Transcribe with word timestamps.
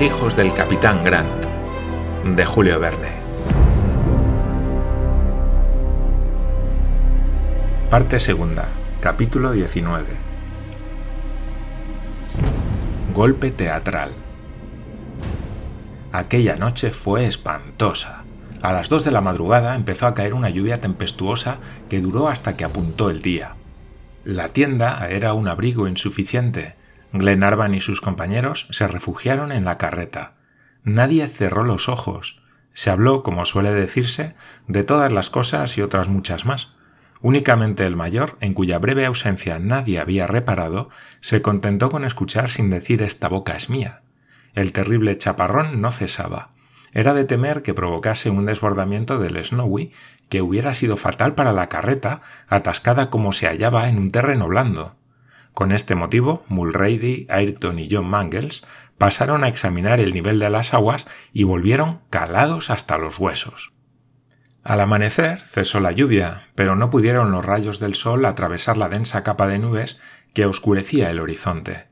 Hijos 0.00 0.36
del 0.36 0.54
capitán 0.54 1.02
Grant, 1.02 1.44
de 2.24 2.46
Julio 2.46 2.78
Verne. 2.78 3.08
Parte 7.90 8.20
segunda, 8.20 8.68
capítulo 9.00 9.50
19. 9.50 10.06
Golpe 13.12 13.50
teatral. 13.50 14.12
Aquella 16.12 16.54
noche 16.54 16.92
fue 16.92 17.26
espantosa. 17.26 18.22
A 18.62 18.72
las 18.72 18.88
dos 18.88 19.02
de 19.02 19.10
la 19.10 19.20
madrugada 19.20 19.74
empezó 19.74 20.06
a 20.06 20.14
caer 20.14 20.32
una 20.32 20.48
lluvia 20.48 20.80
tempestuosa 20.80 21.58
que 21.88 22.00
duró 22.00 22.28
hasta 22.28 22.56
que 22.56 22.64
apuntó 22.64 23.10
el 23.10 23.20
día. 23.20 23.56
La 24.22 24.50
tienda 24.50 25.08
era 25.08 25.32
un 25.32 25.48
abrigo 25.48 25.88
insuficiente. 25.88 26.77
Glenarvan 27.12 27.74
y 27.74 27.80
sus 27.80 28.00
compañeros 28.00 28.68
se 28.70 28.86
refugiaron 28.86 29.52
en 29.52 29.64
la 29.64 29.76
carreta. 29.76 30.34
Nadie 30.84 31.26
cerró 31.26 31.64
los 31.64 31.88
ojos. 31.88 32.42
Se 32.74 32.90
habló, 32.90 33.22
como 33.22 33.44
suele 33.44 33.72
decirse, 33.72 34.34
de 34.66 34.84
todas 34.84 35.10
las 35.10 35.30
cosas 35.30 35.76
y 35.78 35.82
otras 35.82 36.08
muchas 36.08 36.44
más. 36.44 36.74
Únicamente 37.20 37.84
el 37.86 37.96
mayor, 37.96 38.36
en 38.40 38.54
cuya 38.54 38.78
breve 38.78 39.04
ausencia 39.04 39.58
nadie 39.58 39.98
había 39.98 40.26
reparado, 40.26 40.90
se 41.20 41.42
contentó 41.42 41.90
con 41.90 42.04
escuchar 42.04 42.50
sin 42.50 42.70
decir 42.70 43.02
esta 43.02 43.28
boca 43.28 43.56
es 43.56 43.70
mía. 43.70 44.02
El 44.54 44.72
terrible 44.72 45.16
chaparrón 45.16 45.80
no 45.80 45.90
cesaba. 45.90 46.50
Era 46.92 47.14
de 47.14 47.24
temer 47.24 47.62
que 47.62 47.74
provocase 47.74 48.30
un 48.30 48.46
desbordamiento 48.46 49.18
del 49.18 49.44
Snowy 49.44 49.92
que 50.28 50.42
hubiera 50.42 50.74
sido 50.74 50.96
fatal 50.96 51.34
para 51.34 51.52
la 51.52 51.68
carreta, 51.68 52.22
atascada 52.48 53.10
como 53.10 53.32
se 53.32 53.46
hallaba 53.46 53.88
en 53.88 53.98
un 53.98 54.10
terreno 54.10 54.46
blando. 54.48 54.97
Con 55.58 55.72
este 55.72 55.96
motivo, 55.96 56.44
Mulrady, 56.46 57.26
Ayrton 57.28 57.80
y 57.80 57.88
John 57.90 58.08
Mangles 58.08 58.62
pasaron 58.96 59.42
a 59.42 59.48
examinar 59.48 59.98
el 59.98 60.14
nivel 60.14 60.38
de 60.38 60.50
las 60.50 60.72
aguas 60.72 61.08
y 61.32 61.42
volvieron 61.42 62.00
calados 62.10 62.70
hasta 62.70 62.96
los 62.96 63.18
huesos. 63.18 63.72
Al 64.62 64.80
amanecer 64.80 65.40
cesó 65.40 65.80
la 65.80 65.90
lluvia, 65.90 66.46
pero 66.54 66.76
no 66.76 66.90
pudieron 66.90 67.32
los 67.32 67.44
rayos 67.44 67.80
del 67.80 67.96
sol 67.96 68.24
atravesar 68.24 68.76
la 68.76 68.88
densa 68.88 69.24
capa 69.24 69.48
de 69.48 69.58
nubes 69.58 69.98
que 70.32 70.46
oscurecía 70.46 71.10
el 71.10 71.18
horizonte 71.18 71.88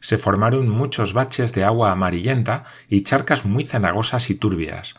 se 0.00 0.16
formaron 0.16 0.70
muchos 0.70 1.12
baches 1.12 1.52
de 1.52 1.62
agua 1.62 1.92
amarillenta 1.92 2.64
y 2.88 3.02
charcas 3.02 3.44
muy 3.44 3.64
cenagosas 3.64 4.30
y 4.30 4.34
turbias. 4.34 4.94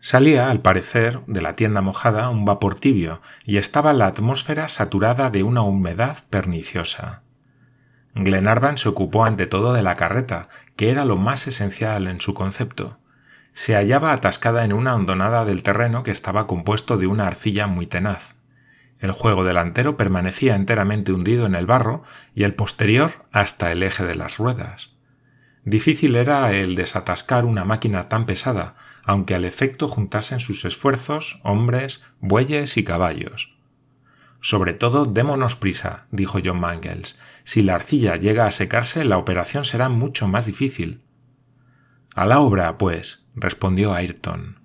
Salía, 0.00 0.50
al 0.50 0.62
parecer, 0.62 1.20
de 1.26 1.42
la 1.42 1.54
tienda 1.54 1.82
mojada 1.82 2.30
un 2.30 2.46
vapor 2.46 2.76
tibio 2.76 3.20
y 3.44 3.58
estaba 3.58 3.92
la 3.92 4.06
atmósfera 4.06 4.68
saturada 4.68 5.28
de 5.28 5.42
una 5.42 5.60
humedad 5.60 6.16
perniciosa. 6.30 7.25
Glenarvan 8.18 8.78
se 8.78 8.88
ocupó 8.88 9.26
ante 9.26 9.46
todo 9.46 9.74
de 9.74 9.82
la 9.82 9.94
carreta, 9.94 10.48
que 10.74 10.90
era 10.90 11.04
lo 11.04 11.16
más 11.16 11.46
esencial 11.46 12.08
en 12.08 12.18
su 12.18 12.32
concepto. 12.32 12.98
Se 13.52 13.74
hallaba 13.74 14.12
atascada 14.12 14.64
en 14.64 14.72
una 14.72 14.94
hondonada 14.94 15.44
del 15.44 15.62
terreno 15.62 16.02
que 16.02 16.12
estaba 16.12 16.46
compuesto 16.46 16.96
de 16.96 17.06
una 17.06 17.26
arcilla 17.26 17.66
muy 17.66 17.86
tenaz. 17.86 18.34
El 19.00 19.10
juego 19.10 19.44
delantero 19.44 19.98
permanecía 19.98 20.56
enteramente 20.56 21.12
hundido 21.12 21.44
en 21.44 21.54
el 21.54 21.66
barro 21.66 22.04
y 22.34 22.44
el 22.44 22.54
posterior 22.54 23.26
hasta 23.32 23.70
el 23.70 23.82
eje 23.82 24.06
de 24.06 24.14
las 24.14 24.38
ruedas. 24.38 24.96
Difícil 25.64 26.16
era 26.16 26.50
el 26.52 26.74
desatascar 26.74 27.44
una 27.44 27.66
máquina 27.66 28.04
tan 28.04 28.24
pesada, 28.24 28.76
aunque 29.04 29.34
al 29.34 29.44
efecto 29.44 29.88
juntasen 29.88 30.40
sus 30.40 30.64
esfuerzos 30.64 31.38
hombres, 31.42 32.00
bueyes 32.20 32.78
y 32.78 32.84
caballos. 32.84 33.55
Sobre 34.40 34.74
todo 34.74 35.06
démonos 35.06 35.56
prisa, 35.56 36.06
dijo 36.10 36.38
John 36.44 36.60
Mangles. 36.60 37.16
Si 37.44 37.62
la 37.62 37.74
arcilla 37.74 38.16
llega 38.16 38.46
a 38.46 38.50
secarse, 38.50 39.04
la 39.04 39.18
operación 39.18 39.64
será 39.64 39.88
mucho 39.88 40.28
más 40.28 40.46
difícil. 40.46 41.00
A 42.14 42.24
la 42.24 42.40
obra, 42.40 42.78
pues, 42.78 43.26
respondió 43.34 43.94
Ayrton. 43.94 44.60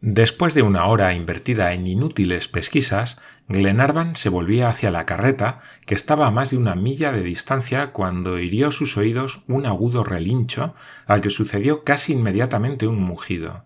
Después 0.00 0.54
de 0.54 0.62
una 0.62 0.86
hora 0.86 1.12
invertida 1.12 1.72
en 1.72 1.88
inútiles 1.88 2.46
pesquisas, 2.46 3.18
Glenarvan 3.48 4.14
se 4.14 4.28
volvía 4.28 4.68
hacia 4.68 4.92
la 4.92 5.04
carreta, 5.06 5.60
que 5.86 5.96
estaba 5.96 6.28
a 6.28 6.30
más 6.30 6.52
de 6.52 6.56
una 6.56 6.76
milla 6.76 7.10
de 7.10 7.22
distancia 7.24 7.88
cuando 7.88 8.38
hirió 8.38 8.70
sus 8.70 8.96
oídos 8.96 9.42
un 9.48 9.66
agudo 9.66 10.04
relincho, 10.04 10.76
al 11.06 11.20
que 11.20 11.30
sucedió 11.30 11.82
casi 11.82 12.12
inmediatamente 12.12 12.86
un 12.86 13.02
mugido. 13.02 13.64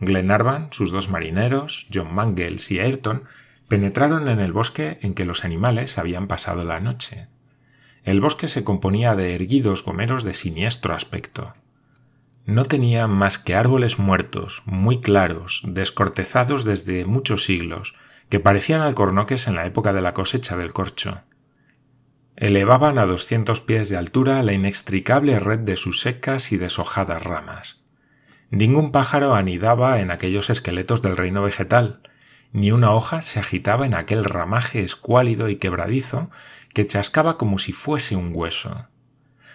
Glenarvan, 0.00 0.72
sus 0.72 0.90
dos 0.90 1.08
marineros, 1.08 1.86
John 1.94 2.12
Mangles 2.12 2.72
y 2.72 2.80
Ayrton, 2.80 3.22
penetraron 3.72 4.28
en 4.28 4.40
el 4.40 4.52
bosque 4.52 4.98
en 5.00 5.14
que 5.14 5.24
los 5.24 5.46
animales 5.46 5.96
habían 5.96 6.26
pasado 6.26 6.62
la 6.62 6.78
noche. 6.78 7.28
El 8.04 8.20
bosque 8.20 8.46
se 8.46 8.64
componía 8.64 9.14
de 9.14 9.34
erguidos 9.34 9.82
gomeros 9.82 10.24
de 10.24 10.34
siniestro 10.34 10.94
aspecto. 10.94 11.54
No 12.44 12.66
tenía 12.66 13.06
más 13.06 13.38
que 13.38 13.54
árboles 13.54 13.98
muertos, 13.98 14.62
muy 14.66 15.00
claros, 15.00 15.62
descortezados 15.64 16.66
desde 16.66 17.06
muchos 17.06 17.46
siglos, 17.46 17.94
que 18.28 18.40
parecían 18.40 18.82
alcornoques 18.82 19.46
en 19.46 19.54
la 19.54 19.64
época 19.64 19.94
de 19.94 20.02
la 20.02 20.12
cosecha 20.12 20.54
del 20.58 20.74
corcho. 20.74 21.22
Elevaban 22.36 22.98
a 22.98 23.06
doscientos 23.06 23.62
pies 23.62 23.88
de 23.88 23.96
altura 23.96 24.42
la 24.42 24.52
inextricable 24.52 25.38
red 25.38 25.60
de 25.60 25.76
sus 25.76 26.02
secas 26.02 26.52
y 26.52 26.58
deshojadas 26.58 27.22
ramas. 27.22 27.80
Ningún 28.50 28.92
pájaro 28.92 29.34
anidaba 29.34 29.98
en 30.02 30.10
aquellos 30.10 30.50
esqueletos 30.50 31.00
del 31.00 31.16
reino 31.16 31.42
vegetal, 31.42 32.02
ni 32.52 32.70
una 32.70 32.92
hoja 32.92 33.22
se 33.22 33.40
agitaba 33.40 33.86
en 33.86 33.94
aquel 33.94 34.24
ramaje 34.24 34.84
escuálido 34.84 35.48
y 35.48 35.56
quebradizo 35.56 36.30
que 36.74 36.86
chascaba 36.86 37.38
como 37.38 37.58
si 37.58 37.72
fuese 37.72 38.16
un 38.16 38.32
hueso. 38.34 38.88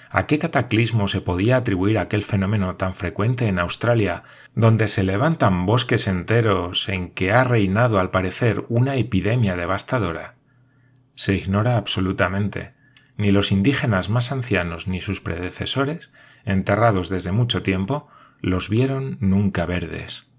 ¿A 0.10 0.26
qué 0.26 0.40
cataclismo 0.40 1.08
se 1.08 1.22
podía 1.22 1.58
atribuir 1.58 2.00
aquel 2.00 2.24
fenómeno 2.24 2.76
tan 2.76 2.94
frecuente 2.94 3.48
en 3.48 3.60
Australia, 3.60 4.24
donde 4.56 4.88
se 4.88 5.04
levantan 5.04 5.66
bosques 5.66 6.08
enteros 6.08 6.88
en 6.88 7.10
que 7.10 7.32
ha 7.34 7.44
reinado 7.44 8.00
al 8.00 8.10
parecer 8.10 8.66
una 8.70 8.96
epidemia 8.96 9.56
devastadora? 9.56 10.36
Se 11.16 11.34
ignora 11.36 11.78
absolutamente. 11.78 12.74
Ni 13.18 13.32
los 13.32 13.52
indígenas 13.52 14.10
más 14.10 14.32
ancianos 14.32 14.88
ni 14.88 15.02
sus 15.02 15.22
predecesores, 15.22 16.12
enterrados 16.46 17.10
desde 17.10 17.32
mucho 17.32 17.64
tiempo, 17.64 18.08
los 18.40 18.70
vieron 18.70 19.18
nunca 19.20 19.66
verdes. 19.66 20.30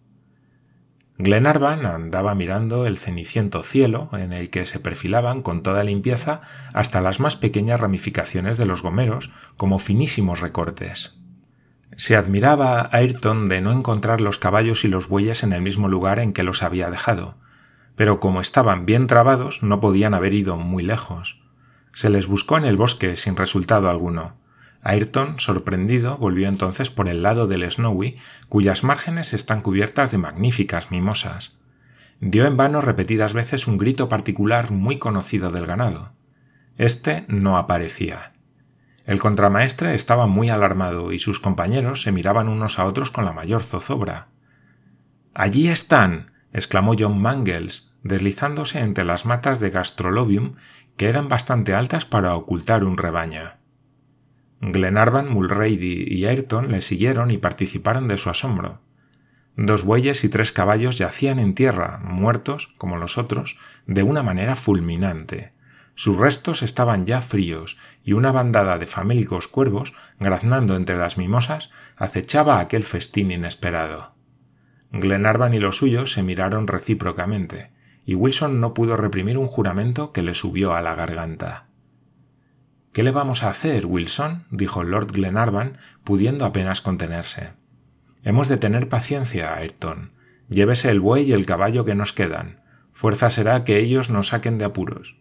Glenarvan 1.20 1.84
andaba 1.84 2.36
mirando 2.36 2.86
el 2.86 2.96
ceniciento 2.96 3.64
cielo 3.64 4.08
en 4.12 4.32
el 4.32 4.50
que 4.50 4.64
se 4.64 4.78
perfilaban 4.78 5.42
con 5.42 5.64
toda 5.64 5.82
limpieza 5.82 6.42
hasta 6.72 7.00
las 7.00 7.18
más 7.18 7.36
pequeñas 7.36 7.80
ramificaciones 7.80 8.56
de 8.56 8.66
los 8.66 8.82
gomeros 8.82 9.32
como 9.56 9.80
finísimos 9.80 10.40
recortes. 10.40 11.18
Se 11.96 12.14
admiraba 12.14 12.80
a 12.80 12.88
Ayrton 12.92 13.48
de 13.48 13.60
no 13.60 13.72
encontrar 13.72 14.20
los 14.20 14.38
caballos 14.38 14.84
y 14.84 14.88
los 14.88 15.08
bueyes 15.08 15.42
en 15.42 15.52
el 15.52 15.60
mismo 15.60 15.88
lugar 15.88 16.20
en 16.20 16.32
que 16.32 16.44
los 16.44 16.62
había 16.62 16.88
dejado, 16.88 17.34
pero 17.96 18.20
como 18.20 18.40
estaban 18.40 18.86
bien 18.86 19.08
trabados 19.08 19.64
no 19.64 19.80
podían 19.80 20.14
haber 20.14 20.34
ido 20.34 20.56
muy 20.56 20.84
lejos. 20.84 21.40
Se 21.92 22.10
les 22.10 22.28
buscó 22.28 22.58
en 22.58 22.64
el 22.64 22.76
bosque 22.76 23.16
sin 23.16 23.34
resultado 23.34 23.90
alguno, 23.90 24.36
Ayrton, 24.88 25.38
sorprendido, 25.38 26.16
volvió 26.16 26.48
entonces 26.48 26.90
por 26.90 27.10
el 27.10 27.22
lado 27.22 27.46
del 27.46 27.70
Snowy, 27.70 28.16
cuyas 28.48 28.84
márgenes 28.84 29.34
están 29.34 29.60
cubiertas 29.60 30.12
de 30.12 30.16
magníficas 30.16 30.90
mimosas. 30.90 31.58
Dio 32.20 32.46
en 32.46 32.56
vano 32.56 32.80
repetidas 32.80 33.34
veces 33.34 33.66
un 33.66 33.76
grito 33.76 34.08
particular 34.08 34.70
muy 34.70 34.98
conocido 34.98 35.50
del 35.50 35.66
ganado. 35.66 36.12
Este 36.78 37.26
no 37.28 37.58
aparecía. 37.58 38.32
El 39.04 39.20
contramaestre 39.20 39.94
estaba 39.94 40.26
muy 40.26 40.48
alarmado 40.48 41.12
y 41.12 41.18
sus 41.18 41.38
compañeros 41.38 42.00
se 42.00 42.10
miraban 42.10 42.48
unos 42.48 42.78
a 42.78 42.86
otros 42.86 43.10
con 43.10 43.26
la 43.26 43.34
mayor 43.34 43.62
zozobra. 43.62 44.28
Allí 45.34 45.68
están. 45.68 46.30
exclamó 46.54 46.94
John 46.98 47.20
Mangles, 47.20 47.90
deslizándose 48.02 48.78
entre 48.78 49.04
las 49.04 49.26
matas 49.26 49.60
de 49.60 49.68
gastrolobium 49.68 50.54
que 50.96 51.10
eran 51.10 51.28
bastante 51.28 51.74
altas 51.74 52.06
para 52.06 52.34
ocultar 52.34 52.84
un 52.84 52.96
rebaño. 52.96 53.57
Glenarvan, 54.60 55.32
Mulrady 55.32 56.04
y 56.08 56.26
Ayrton 56.26 56.72
le 56.72 56.80
siguieron 56.80 57.30
y 57.30 57.38
participaron 57.38 58.08
de 58.08 58.18
su 58.18 58.28
asombro. 58.30 58.80
Dos 59.56 59.84
bueyes 59.84 60.24
y 60.24 60.28
tres 60.28 60.52
caballos 60.52 60.98
yacían 60.98 61.38
en 61.38 61.54
tierra, 61.54 62.00
muertos, 62.02 62.68
como 62.78 62.96
los 62.96 63.18
otros, 63.18 63.56
de 63.86 64.02
una 64.02 64.22
manera 64.22 64.54
fulminante. 64.54 65.52
Sus 65.94 66.16
restos 66.16 66.62
estaban 66.62 67.06
ya 67.06 67.20
fríos, 67.20 67.76
y 68.04 68.12
una 68.12 68.30
bandada 68.30 68.78
de 68.78 68.86
famélicos 68.86 69.48
cuervos, 69.48 69.94
graznando 70.20 70.76
entre 70.76 70.96
las 70.96 71.18
mimosas, 71.18 71.70
acechaba 71.96 72.60
aquel 72.60 72.84
festín 72.84 73.32
inesperado. 73.32 74.14
Glenarvan 74.92 75.54
y 75.54 75.58
los 75.58 75.76
suyos 75.76 76.12
se 76.12 76.22
miraron 76.22 76.66
recíprocamente, 76.66 77.72
y 78.04 78.14
Wilson 78.14 78.60
no 78.60 78.74
pudo 78.74 78.96
reprimir 78.96 79.38
un 79.38 79.48
juramento 79.48 80.12
que 80.12 80.22
le 80.22 80.34
subió 80.34 80.74
a 80.74 80.82
la 80.82 80.94
garganta. 80.94 81.67
¿Qué 82.92 83.02
le 83.02 83.10
vamos 83.10 83.42
a 83.42 83.50
hacer, 83.50 83.86
Wilson? 83.86 84.44
dijo 84.50 84.82
Lord 84.82 85.12
Glenarvan, 85.12 85.78
pudiendo 86.04 86.44
apenas 86.44 86.80
contenerse. 86.80 87.52
Hemos 88.24 88.48
de 88.48 88.56
tener 88.56 88.88
paciencia, 88.88 89.54
Ayrton. 89.54 90.12
Llévese 90.48 90.90
el 90.90 91.00
buey 91.00 91.24
y 91.24 91.32
el 91.32 91.46
caballo 91.46 91.84
que 91.84 91.94
nos 91.94 92.12
quedan. 92.12 92.62
Fuerza 92.90 93.30
será 93.30 93.62
que 93.64 93.78
ellos 93.78 94.10
nos 94.10 94.28
saquen 94.28 94.58
de 94.58 94.64
apuros. 94.64 95.16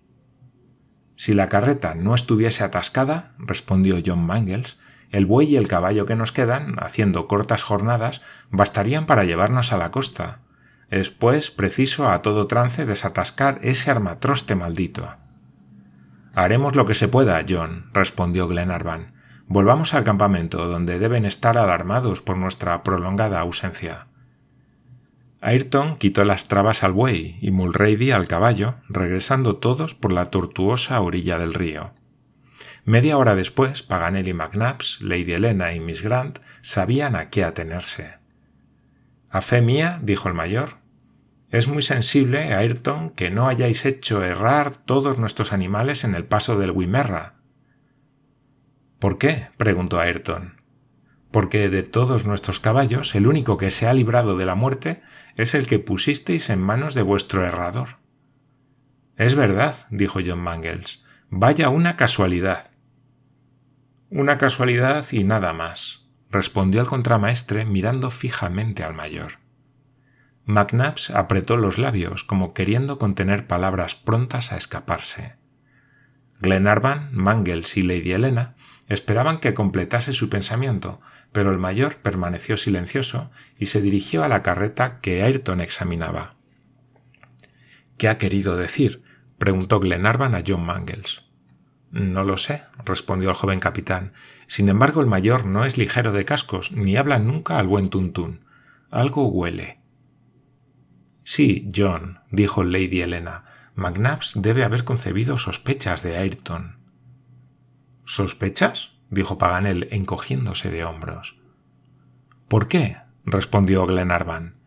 Si 1.15 1.33
la 1.33 1.49
carreta 1.49 1.95
no 1.95 2.15
estuviese 2.15 2.63
atascada, 2.63 3.31
respondió 3.37 3.97
John 4.03 4.25
Mangles, 4.25 4.77
el 5.11 5.25
buey 5.25 5.47
y 5.47 5.57
el 5.57 5.67
caballo 5.67 6.05
que 6.05 6.15
nos 6.15 6.31
quedan, 6.31 6.75
haciendo 6.79 7.27
cortas 7.27 7.63
jornadas, 7.63 8.21
bastarían 8.49 9.05
para 9.05 9.23
llevarnos 9.23 9.73
a 9.73 9.77
la 9.77 9.91
costa. 9.91 10.41
Es, 10.89 11.11
pues, 11.11 11.51
preciso 11.51 12.09
a 12.09 12.21
todo 12.21 12.47
trance 12.47 12.85
desatascar 12.85 13.59
ese 13.61 13.91
armatroste 13.91 14.55
maldito. 14.55 15.15
Haremos 16.37 16.75
lo 16.75 16.85
que 16.85 16.93
se 16.93 17.07
pueda, 17.07 17.43
John, 17.49 17.89
respondió 17.93 18.47
Glenarvan. 18.47 19.15
Volvamos 19.47 19.95
al 19.95 20.03
campamento, 20.03 20.67
donde 20.67 20.99
deben 20.99 21.25
estar 21.25 21.57
alarmados 21.57 22.21
por 22.21 22.37
nuestra 22.37 22.83
prolongada 22.83 23.39
ausencia. 23.39 24.05
Ayrton 25.41 25.97
quitó 25.97 26.23
las 26.25 26.47
trabas 26.47 26.83
al 26.83 26.91
buey 26.91 27.39
y 27.41 27.49
Mulrady 27.49 28.11
al 28.11 28.27
caballo, 28.27 28.75
regresando 28.87 29.55
todos 29.55 29.95
por 29.95 30.13
la 30.13 30.25
tortuosa 30.25 31.01
orilla 31.01 31.39
del 31.39 31.55
río. 31.55 31.93
Media 32.85 33.17
hora 33.17 33.33
después, 33.33 33.81
Paganel 33.81 34.27
y 34.27 34.35
McNabbs, 34.35 35.01
Lady 35.01 35.33
Helena 35.33 35.73
y 35.73 35.79
Miss 35.79 36.03
Grant 36.03 36.37
sabían 36.61 37.15
a 37.15 37.31
qué 37.31 37.45
atenerse. 37.45 38.19
A 39.31 39.41
fe 39.41 39.63
mía, 39.63 39.99
dijo 40.03 40.27
el 40.27 40.35
mayor, 40.35 40.77
es 41.49 41.67
muy 41.67 41.81
sensible, 41.81 42.53
Ayrton, 42.53 43.09
que 43.09 43.29
no 43.29 43.47
hayáis 43.47 43.85
hecho 43.85 44.23
errar 44.23 44.75
todos 44.75 45.17
nuestros 45.17 45.53
animales 45.53 46.03
en 46.03 46.15
el 46.15 46.25
paso 46.25 46.57
del 46.57 46.71
Wimerra. 46.71 47.35
¿Por 48.99 49.17
qué? 49.17 49.49
preguntó 49.57 49.99
Ayrton 49.99 50.57
porque 51.31 51.69
de 51.69 51.83
todos 51.83 52.25
nuestros 52.25 52.59
caballos 52.59 53.13
el 53.15 53.27
único 53.27 53.57
que 53.57 53.71
se 53.71 53.87
ha 53.87 53.93
librado 53.93 54.37
de 54.37 54.45
la 54.45 54.55
muerte 54.55 55.01
es 55.35 55.53
el 55.53 55.67
que 55.67 55.79
pusisteis 55.79 56.49
en 56.49 56.59
manos 56.59 56.93
de 56.93 57.01
vuestro 57.01 57.45
herrador. 57.45 57.99
Es 59.15 59.35
verdad, 59.35 59.75
dijo 59.89 60.19
John 60.25 60.39
Mangles. 60.39 61.03
Vaya 61.29 61.69
una 61.69 61.95
casualidad. 61.95 62.71
Una 64.09 64.37
casualidad 64.37 65.05
y 65.11 65.23
nada 65.25 65.53
más, 65.53 66.07
respondió 66.31 66.81
el 66.81 66.87
contramaestre 66.87 67.65
mirando 67.65 68.09
fijamente 68.09 68.83
al 68.83 68.93
mayor. 68.93 69.33
McNabbs 70.47 71.09
apretó 71.09 71.57
los 71.57 71.77
labios 71.77 72.23
como 72.23 72.53
queriendo 72.53 72.97
contener 72.97 73.47
palabras 73.47 73.95
prontas 73.95 74.53
a 74.53 74.57
escaparse. 74.57 75.35
Glenarvan, 76.39 77.09
Mangles 77.11 77.75
y 77.75 77.81
Lady 77.81 78.13
Helena 78.13 78.55
esperaban 78.87 79.39
que 79.39 79.53
completase 79.53 80.13
su 80.13 80.29
pensamiento, 80.29 81.01
pero 81.33 81.51
el 81.51 81.57
mayor 81.57 81.97
permaneció 81.97 82.55
silencioso 82.55 83.29
y 83.59 83.65
se 83.65 83.81
dirigió 83.81 84.23
a 84.23 84.29
la 84.29 84.41
carreta 84.41 85.01
que 85.01 85.21
Ayrton 85.21 85.59
examinaba. 85.59 86.35
¿Qué 87.97 88.07
ha 88.07 88.17
querido 88.17 88.55
decir? 88.55 89.03
preguntó 89.37 89.81
Glenarvan 89.81 90.33
a 90.33 90.43
John 90.47 90.65
Mangles. 90.65 91.25
No 91.91 92.23
lo 92.23 92.37
sé, 92.37 92.63
respondió 92.85 93.31
el 93.31 93.35
joven 93.35 93.59
capitán. 93.59 94.13
Sin 94.47 94.69
embargo, 94.69 95.01
el 95.01 95.07
mayor 95.07 95.45
no 95.45 95.65
es 95.65 95.77
ligero 95.77 96.13
de 96.13 96.23
cascos, 96.23 96.71
ni 96.71 96.95
habla 96.95 97.19
nunca 97.19 97.59
al 97.59 97.67
buen 97.67 97.89
tuntún. 97.89 98.45
Algo 98.91 99.27
huele. 99.27 99.81
Sí, 101.29 101.67
John, 101.75 102.21
dijo 102.31 102.63
Lady 102.63 103.01
Helena. 103.01 103.43
McNabbs 103.75 104.41
debe 104.41 104.63
haber 104.63 104.85
concebido 104.85 105.37
sospechas 105.37 106.01
de 106.01 106.15
Ayrton. 106.15 106.77
¿Sospechas? 108.05 108.93
dijo 109.09 109.37
Paganel 109.37 109.89
encogiéndose 109.91 110.71
de 110.71 110.85
hombros. 110.85 111.37
¿Por 112.47 112.69
qué? 112.69 112.95
respondió 113.25 113.85
Glenarvan. 113.85 114.59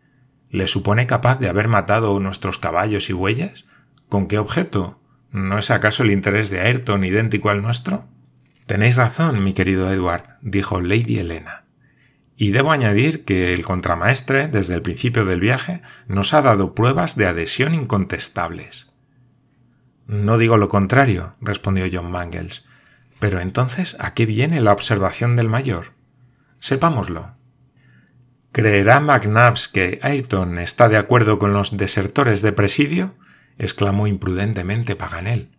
¿Le 0.51 0.67
supone 0.67 1.07
capaz 1.07 1.39
de 1.39 1.49
haber 1.49 1.67
matado 1.67 2.19
nuestros 2.19 2.59
caballos 2.59 3.09
y 3.09 3.13
bueyes? 3.13 3.65
¿Con 4.07 4.27
qué 4.27 4.37
objeto? 4.37 5.01
¿No 5.31 5.57
es 5.57 5.71
acaso 5.71 6.03
el 6.03 6.11
interés 6.11 6.51
de 6.51 6.61
Ayrton 6.61 7.03
idéntico 7.03 7.49
al 7.49 7.63
nuestro? 7.63 8.07
Tenéis 8.67 8.97
razón, 8.97 9.43
mi 9.43 9.53
querido 9.53 9.91
Edward, 9.91 10.37
dijo 10.43 10.79
Lady 10.79 11.17
Helena. 11.17 11.65
Y 12.41 12.49
debo 12.49 12.71
añadir 12.71 13.23
que 13.23 13.53
el 13.53 13.63
contramaestre, 13.63 14.47
desde 14.47 14.73
el 14.73 14.81
principio 14.81 15.25
del 15.25 15.39
viaje, 15.39 15.83
nos 16.07 16.33
ha 16.33 16.41
dado 16.41 16.73
pruebas 16.73 17.15
de 17.15 17.27
adhesión 17.27 17.75
incontestables. 17.75 18.87
No 20.07 20.39
digo 20.39 20.57
lo 20.57 20.67
contrario, 20.67 21.33
respondió 21.39 21.85
John 21.93 22.09
Mangles, 22.09 22.65
pero 23.19 23.41
entonces, 23.41 23.95
¿a 23.99 24.15
qué 24.15 24.25
viene 24.25 24.59
la 24.59 24.71
observación 24.71 25.35
del 25.35 25.49
mayor? 25.49 25.93
Sepámoslo. 26.57 27.35
¿Creerá 28.51 28.99
McNabbs 29.01 29.67
que 29.67 29.99
Ayrton 30.01 30.57
está 30.57 30.89
de 30.89 30.97
acuerdo 30.97 31.37
con 31.37 31.53
los 31.53 31.77
desertores 31.77 32.41
de 32.41 32.53
presidio? 32.53 33.13
exclamó 33.59 34.07
imprudentemente 34.07 34.95
Paganel. 34.95 35.51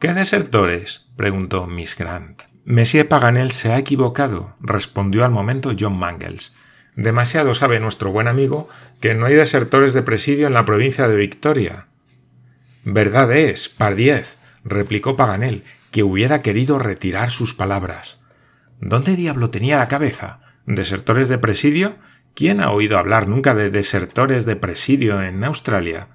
¿Qué 0.00 0.12
desertores? 0.14 1.06
preguntó 1.14 1.68
Miss 1.68 1.96
Grant. 1.96 2.51
Monsieur 2.64 3.08
Paganel 3.08 3.50
se 3.50 3.72
ha 3.72 3.78
equivocado, 3.78 4.54
respondió 4.60 5.24
al 5.24 5.32
momento 5.32 5.72
John 5.78 5.98
Mangles. 5.98 6.52
Demasiado 6.94 7.54
sabe 7.54 7.80
nuestro 7.80 8.12
buen 8.12 8.28
amigo 8.28 8.68
que 9.00 9.16
no 9.16 9.26
hay 9.26 9.34
desertores 9.34 9.94
de 9.94 10.02
presidio 10.02 10.46
en 10.46 10.52
la 10.52 10.64
provincia 10.64 11.08
de 11.08 11.16
Victoria. 11.16 11.88
Verdad 12.84 13.32
es, 13.32 13.68
pardiez, 13.68 14.36
replicó 14.64 15.16
Paganel, 15.16 15.64
que 15.90 16.04
hubiera 16.04 16.40
querido 16.40 16.78
retirar 16.78 17.30
sus 17.30 17.52
palabras. 17.52 18.20
¿Dónde 18.80 19.16
diablo 19.16 19.50
tenía 19.50 19.78
la 19.78 19.88
cabeza? 19.88 20.40
¿Desertores 20.64 21.28
de 21.28 21.38
presidio? 21.38 21.96
¿Quién 22.34 22.60
ha 22.60 22.70
oído 22.70 22.96
hablar 22.96 23.26
nunca 23.26 23.54
de 23.54 23.70
desertores 23.70 24.46
de 24.46 24.54
presidio 24.54 25.20
en 25.20 25.42
Australia? 25.42 26.08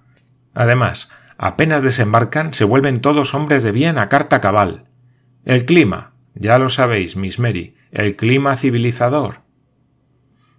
Además, 0.54 1.10
apenas 1.38 1.82
desembarcan 1.82 2.54
se 2.54 2.64
vuelven 2.64 3.02
todos 3.02 3.34
hombres 3.34 3.64
de 3.64 3.74
bien 3.74 3.98
a 3.98 4.08
carta 4.08 4.40
cabal. 4.40 4.86
El 5.44 5.66
clima, 5.66 6.14
ya 6.40 6.58
lo 6.60 6.70
sabéis, 6.70 7.16
Miss 7.16 7.40
Mary, 7.40 7.76
el 7.92 8.16
clima 8.16 8.56
civilizador. 8.56 9.42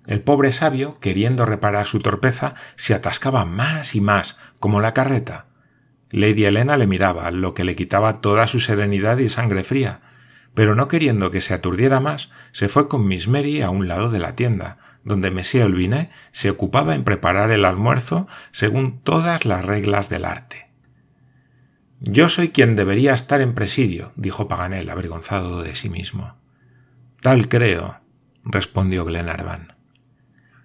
El 0.07 0.23
pobre 0.23 0.53
sabio, 0.53 0.99
queriendo 1.01 1.45
reparar 1.45 1.87
su 1.87 2.01
torpeza, 2.01 2.55
se 2.77 2.95
atascaba 2.95 3.45
más 3.45 3.95
y 3.95 4.01
más, 4.01 4.39
como 4.59 4.81
la 4.81 4.95
carreta. 4.95 5.47
Lady 6.11 6.47
Helena 6.47 6.77
le 6.77 6.87
miraba, 6.87 7.31
lo 7.31 7.53
que 7.53 7.65
le 7.65 7.77
quitaba 7.77 8.21
toda 8.21 8.47
su 8.47 8.61
serenidad 8.61 9.19
y 9.19 9.29
sangre 9.29 9.65
fría, 9.65 10.01
pero 10.55 10.75
no 10.75 10.89
queriendo 10.89 11.31
que 11.31 11.41
se 11.41 11.55
aturdiera 11.55 12.01
más, 12.01 12.31
se 12.53 12.69
fue 12.69 12.89
con 12.89 13.07
Miss 13.07 13.29
Mary 13.29 13.61
a 13.61 13.71
un 13.71 13.87
lado 13.87 14.11
de 14.11 14.19
la 14.19 14.35
tienda, 14.35 14.79
donde 15.05 15.31
Monsieur 15.31 15.67
Olvinet 15.67 16.11
se 16.33 16.51
ocupaba 16.51 16.95
en 16.95 17.05
preparar 17.05 17.51
el 17.51 17.65
almuerzo 17.65 18.27
según 18.51 19.01
todas 19.01 19.45
las 19.45 19.65
reglas 19.65 20.09
del 20.09 20.25
arte. 20.25 20.68
Yo 22.01 22.29
soy 22.29 22.51
quien 22.51 22.77
debería 22.77 23.13
estar 23.13 23.41
en 23.41 23.55
presidio, 23.55 24.13
dijo 24.17 24.47
Paganel, 24.47 24.89
avergonzado 24.89 25.63
de 25.63 25.75
sí 25.75 25.89
mismo. 25.89 26.37
Tal 27.21 27.49
creo, 27.49 28.01
respondió 28.45 29.05
Glenarvan. 29.05 29.75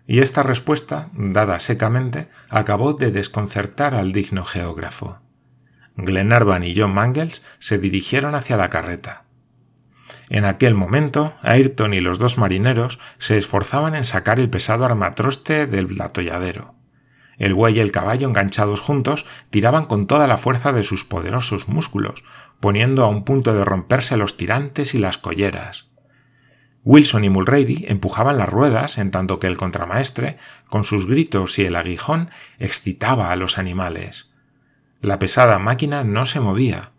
Y 0.05 0.19
esta 0.19 0.43
respuesta, 0.43 1.09
dada 1.13 1.59
secamente, 1.59 2.29
acabó 2.49 2.93
de 2.93 3.11
desconcertar 3.11 3.95
al 3.95 4.11
digno 4.11 4.45
geógrafo. 4.45 5.21
Glenarvan 5.95 6.63
y 6.63 6.75
John 6.75 6.93
Mangles 6.93 7.41
se 7.59 7.77
dirigieron 7.79 8.35
hacia 8.35 8.57
la 8.57 8.69
carreta. 8.69 9.25
En 10.29 10.45
aquel 10.45 10.75
momento, 10.75 11.33
Ayrton 11.41 11.93
y 11.93 12.01
los 12.01 12.19
dos 12.19 12.37
marineros 12.37 12.99
se 13.17 13.37
esforzaban 13.37 13.95
en 13.95 14.03
sacar 14.03 14.39
el 14.39 14.49
pesado 14.49 14.85
armatroste 14.85 15.67
del 15.67 15.99
atolladero. 15.99 16.75
El 17.37 17.53
buey 17.53 17.77
y 17.77 17.79
el 17.79 17.91
caballo 17.91 18.27
enganchados 18.27 18.81
juntos 18.81 19.25
tiraban 19.49 19.85
con 19.85 20.07
toda 20.07 20.27
la 20.27 20.37
fuerza 20.37 20.71
de 20.71 20.83
sus 20.83 21.05
poderosos 21.05 21.67
músculos, 21.67 22.23
poniendo 22.59 23.03
a 23.03 23.07
un 23.07 23.23
punto 23.23 23.53
de 23.53 23.65
romperse 23.65 24.17
los 24.17 24.37
tirantes 24.37 24.93
y 24.93 24.99
las 24.99 25.17
colleras. 25.17 25.89
Wilson 26.85 27.23
y 27.23 27.29
Mulrady 27.29 27.85
empujaban 27.87 28.37
las 28.37 28.49
ruedas 28.49 28.97
en 28.97 29.09
tanto 29.09 29.39
que 29.39 29.47
el 29.47 29.57
contramaestre, 29.57 30.37
con 30.69 30.83
sus 30.83 31.07
gritos 31.07 31.57
y 31.59 31.65
el 31.65 31.75
aguijón, 31.75 32.29
excitaba 32.59 33.31
a 33.31 33.35
los 33.37 33.57
animales. 33.57 34.31
La 35.01 35.17
pesada 35.17 35.59
máquina 35.59 36.03
no 36.03 36.25
se 36.25 36.39
movía. 36.39 36.91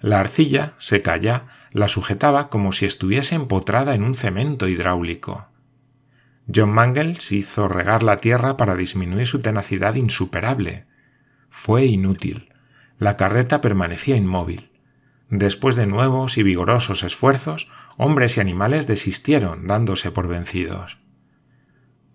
La 0.00 0.20
arcilla, 0.20 0.74
seca 0.78 1.16
ya, 1.16 1.46
la 1.72 1.88
sujetaba 1.88 2.48
como 2.48 2.72
si 2.72 2.86
estuviese 2.86 3.34
empotrada 3.34 3.94
en 3.94 4.04
un 4.04 4.14
cemento 4.14 4.68
hidráulico. 4.68 5.48
John 6.52 6.70
Mangles 6.70 7.32
hizo 7.32 7.68
regar 7.68 8.02
la 8.02 8.18
tierra 8.18 8.56
para 8.56 8.74
disminuir 8.74 9.26
su 9.26 9.40
tenacidad 9.40 9.94
insuperable. 9.94 10.86
Fue 11.48 11.84
inútil. 11.84 12.48
La 12.98 13.16
carreta 13.16 13.60
permanecía 13.60 14.16
inmóvil. 14.16 14.70
Después 15.28 15.76
de 15.76 15.86
nuevos 15.86 16.38
y 16.38 16.42
vigorosos 16.42 17.02
esfuerzos, 17.02 17.68
hombres 17.96 18.36
y 18.36 18.40
animales 18.40 18.86
desistieron, 18.86 19.66
dándose 19.66 20.10
por 20.12 20.28
vencidos 20.28 20.98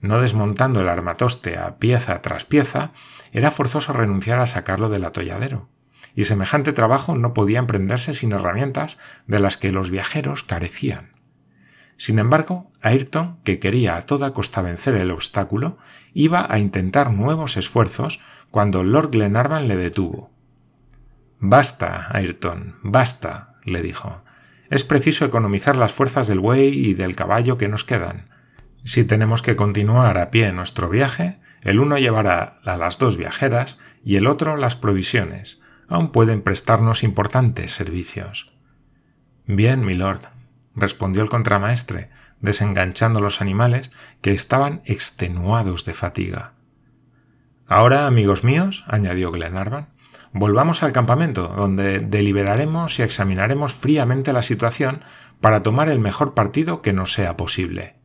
no 0.02 0.20
desmontando 0.20 0.82
el 0.82 0.90
armatoste 0.90 1.58
a 1.58 1.78
pieza 1.78 2.22
tras 2.22 2.46
pieza, 2.46 2.92
era 3.32 3.52
forzoso 3.52 3.94
renunciar 3.94 4.42
a 4.42 4.48
sacarlo 4.48 4.90
del 4.90 5.06
atolladero, 5.06 5.70
y 6.16 6.26
semejante 6.26 6.74
trabajo 6.74 7.16
no 7.16 7.34
podía 7.34 7.60
emprenderse 7.60 8.14
sin 8.14 8.34
herramientas 8.34 8.98
de 9.28 9.40
las 9.40 9.58
que 9.58 9.72
los 9.72 9.92
viajeros 9.92 10.44
carecían. 10.44 11.12
Sin 12.02 12.18
embargo, 12.18 12.72
Ayrton, 12.82 13.38
que 13.44 13.60
quería 13.60 13.96
a 13.96 14.02
toda 14.02 14.34
costa 14.34 14.64
vencer 14.64 14.96
el 14.96 15.12
obstáculo, 15.12 15.78
iba 16.16 16.52
a 16.52 16.58
intentar 16.58 17.14
nuevos 17.14 17.58
esfuerzos 17.58 18.20
cuando 18.50 18.84
Lord 18.84 19.12
Glenarvan 19.12 19.68
le 19.68 19.76
detuvo. 19.76 20.32
Basta, 21.38 22.08
Ayrton, 22.10 22.78
basta, 22.82 23.54
le 23.66 23.84
dijo. 23.84 24.24
Es 24.72 24.84
preciso 24.84 25.26
economizar 25.26 25.76
las 25.76 25.94
fuerzas 25.94 26.26
del 26.26 26.40
buey 26.40 26.70
y 26.70 26.96
del 26.96 27.16
caballo 27.16 27.60
que 27.60 27.68
nos 27.68 27.84
quedan. 27.84 28.32
Si 28.84 29.04
tenemos 29.04 29.44
que 29.44 29.56
continuar 29.56 30.18
a 30.18 30.32
pie 30.32 30.52
nuestro 30.54 30.90
viaje, 30.90 31.38
el 31.62 31.80
uno 31.80 32.00
llevará 32.00 32.58
a 32.66 32.78
las 32.78 32.98
dos 32.98 33.16
viajeras 33.16 33.78
y 34.04 34.16
el 34.16 34.26
otro 34.26 34.58
las 34.58 34.76
provisiones. 34.76 35.60
Aún 35.88 36.12
pueden 36.12 36.42
prestarnos 36.42 37.04
importantes 37.04 37.76
servicios. 37.76 38.58
Bien, 39.46 39.86
milord, 39.86 40.22
respondió 40.76 41.22
el 41.22 41.30
contramaestre, 41.30 42.10
desenganchando 42.40 43.20
los 43.20 43.42
animales 43.42 43.92
que 44.22 44.32
estaban 44.32 44.82
extenuados 44.86 45.86
de 45.86 45.94
fatiga. 45.94 46.54
Ahora, 47.68 48.08
amigos 48.08 48.44
míos, 48.44 48.84
añadió 48.88 49.32
Glenarvan, 49.32 49.90
volvamos 50.34 50.84
al 50.84 50.92
campamento, 50.92 51.48
donde 51.48 52.00
deliberaremos 52.00 53.00
y 53.00 53.04
examinaremos 53.04 53.74
fríamente 53.74 54.34
la 54.34 54.42
situación 54.42 55.02
para 55.40 55.64
tomar 55.64 55.90
el 55.90 56.00
mejor 56.00 56.34
partido 56.34 56.82
que 56.82 56.94
nos 56.94 57.14
sea 57.14 57.38
posible. 57.38 57.96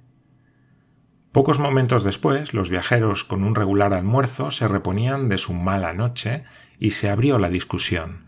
Pocos 1.32 1.58
momentos 1.58 2.02
después, 2.02 2.54
los 2.54 2.70
viajeros 2.70 3.24
con 3.24 3.44
un 3.44 3.54
regular 3.54 3.92
almuerzo 3.92 4.50
se 4.50 4.68
reponían 4.68 5.28
de 5.28 5.36
su 5.36 5.52
mala 5.52 5.92
noche 5.92 6.44
y 6.78 6.92
se 6.92 7.10
abrió 7.10 7.38
la 7.38 7.50
discusión. 7.50 8.22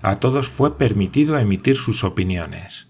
A 0.00 0.16
todos 0.16 0.48
fue 0.48 0.78
permitido 0.78 1.38
emitir 1.38 1.76
sus 1.76 2.04
opiniones. 2.04 2.88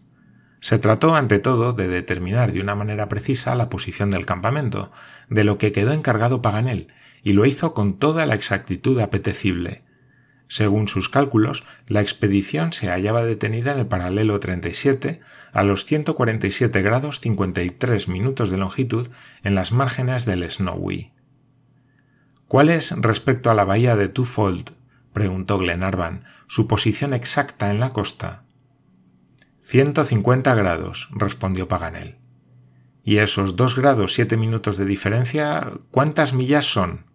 Se 0.64 0.78
trató 0.78 1.14
ante 1.14 1.40
todo 1.40 1.74
de 1.74 1.88
determinar 1.88 2.52
de 2.52 2.62
una 2.62 2.74
manera 2.74 3.06
precisa 3.10 3.54
la 3.54 3.68
posición 3.68 4.08
del 4.08 4.24
campamento, 4.24 4.92
de 5.28 5.44
lo 5.44 5.58
que 5.58 5.72
quedó 5.72 5.92
encargado 5.92 6.40
Paganel, 6.40 6.86
y 7.22 7.34
lo 7.34 7.44
hizo 7.44 7.74
con 7.74 7.98
toda 7.98 8.24
la 8.24 8.34
exactitud 8.34 8.98
apetecible, 8.98 9.84
según 10.48 10.88
sus 10.88 11.10
cálculos, 11.10 11.64
la 11.86 12.00
expedición 12.00 12.72
se 12.72 12.88
hallaba 12.88 13.26
detenida 13.26 13.72
en 13.72 13.80
el 13.80 13.86
paralelo 13.88 14.40
37 14.40 15.20
a 15.52 15.62
los 15.64 15.84
147 15.84 16.80
grados 16.80 17.20
53 17.20 18.08
minutos 18.08 18.48
de 18.48 18.56
longitud 18.56 19.08
en 19.42 19.54
las 19.54 19.72
márgenes 19.72 20.24
del 20.24 20.50
Snowy. 20.50 21.12
¿Cuál 22.48 22.70
es 22.70 22.90
respecto 22.92 23.50
a 23.50 23.54
la 23.54 23.64
bahía 23.64 23.96
de 23.96 24.08
Twofold? 24.08 24.70
preguntó 25.12 25.58
Glenarvan, 25.58 26.24
su 26.46 26.66
posición 26.66 27.12
exacta 27.12 27.70
en 27.70 27.80
la 27.80 27.92
costa. 27.92 28.43
150 29.64 30.54
grados, 30.54 31.08
respondió 31.10 31.68
Paganel. 31.68 32.18
¿Y 33.02 33.16
esos 33.16 33.56
dos 33.56 33.76
grados 33.76 34.12
siete 34.12 34.36
minutos 34.36 34.76
de 34.76 34.84
diferencia, 34.84 35.72
cuántas 35.90 36.34
millas 36.34 36.66
son? 36.66 37.06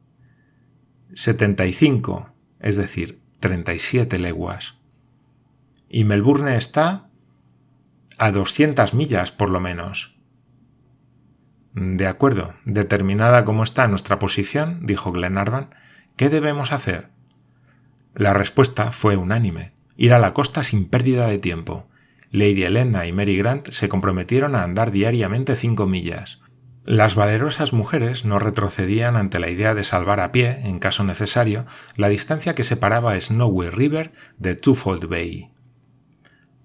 Setenta 1.13 1.67
y 1.67 1.73
cinco, 1.73 2.33
es 2.59 2.75
decir, 2.75 3.21
37 3.39 4.17
leguas. 4.17 4.79
Y 5.89 6.05
Melbourne 6.05 6.57
está 6.57 7.11
a 8.17 8.31
200 8.31 8.95
millas 8.95 9.31
por 9.31 9.51
lo 9.51 9.59
menos. 9.59 10.17
De 11.75 12.07
acuerdo, 12.07 12.55
determinada 12.65 13.45
como 13.45 13.61
está 13.61 13.87
nuestra 13.87 14.17
posición, 14.17 14.87
dijo 14.87 15.11
Glenarvan, 15.11 15.75
¿qué 16.15 16.29
debemos 16.29 16.71
hacer? 16.71 17.11
La 18.15 18.33
respuesta 18.33 18.91
fue 18.91 19.17
unánime, 19.17 19.73
ir 19.97 20.15
a 20.15 20.19
la 20.19 20.33
costa 20.33 20.63
sin 20.63 20.89
pérdida 20.89 21.27
de 21.27 21.37
tiempo. 21.37 21.88
Lady 22.31 22.63
Helena 22.63 23.07
y 23.07 23.13
Mary 23.13 23.37
Grant 23.37 23.69
se 23.71 23.89
comprometieron 23.89 24.55
a 24.55 24.63
andar 24.63 24.91
diariamente 24.91 25.55
cinco 25.55 25.87
millas. 25.87 26.41
Las 26.85 27.15
valerosas 27.15 27.73
mujeres 27.73 28.25
no 28.25 28.39
retrocedían 28.39 29.15
ante 29.15 29.39
la 29.39 29.49
idea 29.49 29.75
de 29.75 29.83
salvar 29.83 30.19
a 30.19 30.31
pie, 30.31 30.59
en 30.63 30.79
caso 30.79 31.03
necesario, 31.03 31.65
la 31.95 32.09
distancia 32.09 32.55
que 32.55 32.63
separaba 32.63 33.19
Snowy 33.19 33.69
River 33.69 34.11
de 34.37 34.55
Twofold 34.55 35.07
Bay. 35.07 35.51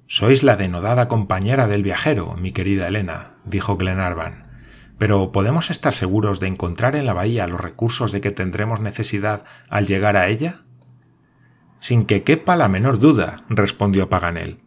Sois 0.06 0.42
la 0.42 0.56
denodada 0.56 1.08
compañera 1.08 1.66
del 1.66 1.82
viajero, 1.82 2.36
mi 2.36 2.52
querida 2.52 2.88
Elena, 2.88 3.34
dijo 3.44 3.76
Glenarvan. 3.76 4.48
Pero 4.98 5.32
¿podemos 5.32 5.70
estar 5.70 5.92
seguros 5.92 6.40
de 6.40 6.46
encontrar 6.46 6.94
en 6.96 7.06
la 7.06 7.12
bahía 7.12 7.46
los 7.46 7.60
recursos 7.60 8.12
de 8.12 8.20
que 8.20 8.30
tendremos 8.30 8.80
necesidad 8.80 9.44
al 9.68 9.86
llegar 9.86 10.16
a 10.16 10.28
ella? 10.28 10.62
Sin 11.80 12.06
que 12.06 12.22
quepa 12.22 12.56
la 12.56 12.68
menor 12.68 12.98
duda, 12.98 13.36
respondió 13.48 14.08
Paganel. 14.08 14.63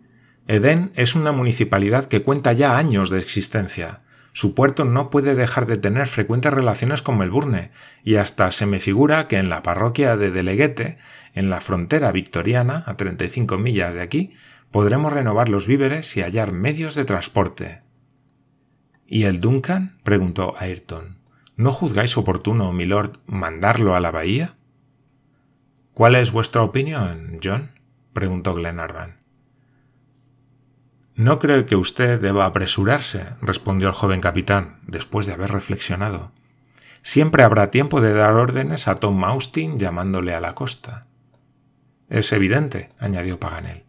Edén 0.48 0.92
es 0.96 1.13
una 1.13 1.34
municipalidad 1.34 2.06
que 2.06 2.24
cuenta 2.24 2.54
ya 2.54 2.77
años 2.77 3.10
de 3.10 3.20
existencia. 3.20 4.00
Su 4.32 4.56
puerto 4.56 4.86
no 4.86 5.10
puede 5.10 5.36
dejar 5.36 5.66
de 5.66 5.75
tener 5.75 6.08
frecuentes 6.08 6.54
relaciones 6.54 7.01
con 7.01 7.18
Melbourne, 7.18 7.72
y 8.04 8.16
hasta 8.16 8.51
se 8.51 8.66
me 8.66 8.80
figura 8.80 9.27
que 9.27 9.39
en 9.39 9.50
la 9.50 9.62
parroquia 9.62 10.16
de 10.16 10.32
Deleguete, 10.32 10.98
en 11.34 11.50
la 11.50 11.60
frontera 11.60 12.13
victoriana, 12.13 12.84
a 12.86 12.96
35 12.96 13.58
millas 13.58 13.94
de 13.94 14.01
aquí, 14.01 14.36
podremos 14.72 15.12
renovar 15.12 15.50
los 15.50 15.68
víveres 15.68 16.16
y 16.16 16.22
hallar 16.22 16.54
medios 16.54 16.96
de 16.96 17.04
transporte. 17.04 17.82
¿Y 19.06 19.24
el 19.24 19.42
Duncan? 19.42 20.00
preguntó 20.04 20.56
Ayrton. 20.60 21.18
¿No 21.58 21.74
juzgáis 21.74 22.16
oportuno, 22.16 22.72
milord, 22.72 23.20
mandarlo 23.25 23.96
a 23.96 24.00
la 24.00 24.12
bahía? 24.12 24.56
¿Cuál 25.94 26.16
es 26.16 26.32
vuestra 26.32 26.62
opinión, 26.62 27.39
John? 27.44 27.72
preguntó 28.13 28.54
Glenarvan. 28.54 29.26
No 31.17 31.39
creo 31.39 31.65
que 31.65 31.75
usted 31.75 32.21
deba 32.21 32.45
apresurarse, 32.45 33.25
respondió 33.41 33.88
el 33.88 33.95
joven 33.95 34.21
capitán, 34.21 34.79
después 34.86 35.25
de 35.25 35.33
haber 35.33 35.51
reflexionado. 35.51 36.31
Siempre 37.01 37.41
habrá 37.41 37.71
tiempo 37.71 38.01
de 38.01 38.13
dar 38.13 38.33
órdenes 38.33 38.88
a 38.88 38.95
Tom 38.95 39.17
Maustin 39.17 39.79
llamándole 39.79 40.36
a 40.36 40.39
la 40.39 40.53
costa. 40.53 41.01
Es 42.07 42.31
evidente, 42.33 42.89
añadió 43.00 43.39
Paganel. 43.39 43.86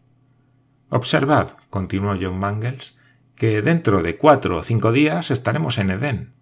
Observad, 0.89 1.49
continuó 1.69 2.17
John 2.19 2.39
Mangles, 2.39 2.97
que 3.35 3.61
dentro 3.61 4.01
de 4.01 4.17
cuatro 4.17 4.57
o 4.57 4.63
cinco 4.63 4.91
días 4.91 5.29
estaremos 5.29 5.77
en 5.77 5.91
Edén. 5.91 6.33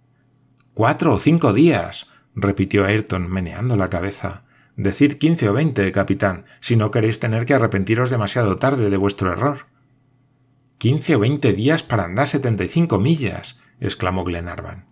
Cuatro 0.73 1.15
o 1.15 1.19
cinco 1.19 1.51
días, 1.51 2.07
repitió 2.33 2.85
Ayrton 2.85 3.29
meneando 3.29 3.75
la 3.75 3.89
cabeza. 3.89 4.43
Decid 4.77 5.17
quince 5.17 5.49
o 5.49 5.53
veinte, 5.53 5.91
capitán, 5.91 6.45
si 6.61 6.77
no 6.77 6.91
queréis 6.91 7.19
tener 7.19 7.45
que 7.45 7.55
arrepentiros 7.55 8.09
demasiado 8.09 8.55
tarde 8.55 8.89
de 8.89 8.97
vuestro 8.97 9.33
error. 9.33 9.65
Quince 10.77 11.15
o 11.15 11.19
veinte 11.19 11.53
días 11.53 11.81
para 11.81 12.03
andar 12.03 12.27
setenta 12.27 12.63
y 12.63 12.67
cinco 12.67 12.99
millas, 12.99 13.59
exclamó 13.79 14.23
Glenarvan. 14.23 14.85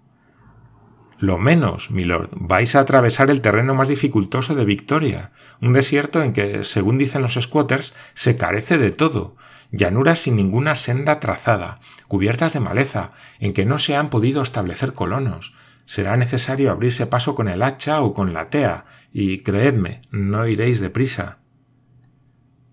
Lo 1.17 1.37
menos, 1.37 1.91
milord, 1.91 2.29
vais 2.33 2.75
a 2.75 2.81
atravesar 2.81 3.29
el 3.29 3.41
terreno 3.41 3.73
más 3.73 3.87
dificultoso 3.87 4.53
de 4.55 4.65
Victoria, 4.65 5.31
un 5.61 5.73
desierto 5.73 6.21
en 6.21 6.33
que, 6.33 6.63
según 6.63 6.97
dicen 6.97 7.21
los 7.21 7.35
squatters, 7.35 7.93
se 8.13 8.35
carece 8.35 8.77
de 8.77 8.91
todo, 8.91 9.37
llanuras 9.71 10.19
sin 10.19 10.35
ninguna 10.35 10.75
senda 10.75 11.19
trazada, 11.19 11.79
cubiertas 12.07 12.53
de 12.53 12.59
maleza, 12.59 13.11
en 13.39 13.53
que 13.53 13.65
no 13.65 13.77
se 13.77 13.95
han 13.95 14.09
podido 14.09 14.41
establecer 14.41 14.93
colonos. 14.93 15.53
Será 15.85 16.17
necesario 16.17 16.71
abrirse 16.71 17.05
paso 17.05 17.35
con 17.35 17.47
el 17.47 17.61
hacha 17.61 18.01
o 18.01 18.13
con 18.13 18.33
la 18.33 18.47
tea, 18.47 18.85
y 19.13 19.43
creedme, 19.43 20.01
no 20.11 20.47
iréis 20.47 20.79
deprisa. 20.79 21.37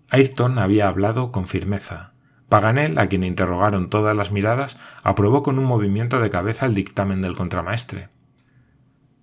Ayrton 0.09 0.57
había 0.57 0.87
hablado 0.87 1.31
con 1.31 1.47
firmeza. 1.47 2.12
Paganel, 2.49 2.97
a 2.97 3.07
quien 3.07 3.23
interrogaron 3.23 3.89
todas 3.89 4.15
las 4.15 4.31
miradas, 4.31 4.77
aprobó 5.03 5.43
con 5.43 5.59
un 5.59 5.65
movimiento 5.65 6.19
de 6.19 6.29
cabeza 6.29 6.65
el 6.65 6.75
dictamen 6.75 7.21
del 7.21 7.35
contramaestre. 7.35 8.09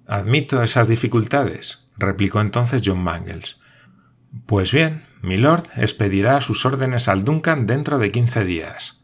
Admito 0.06 0.62
esas 0.62 0.88
dificultades, 0.88 1.86
replicó 1.96 2.40
entonces 2.40 2.82
John 2.84 3.02
Mangles. 3.02 3.60
Pues 4.46 4.72
bien, 4.72 5.02
milord 5.22 5.64
expedirá 5.76 6.40
sus 6.40 6.64
órdenes 6.66 7.08
al 7.08 7.24
Duncan 7.24 7.66
dentro 7.66 7.98
de 7.98 8.10
quince 8.10 8.44
días. 8.44 9.00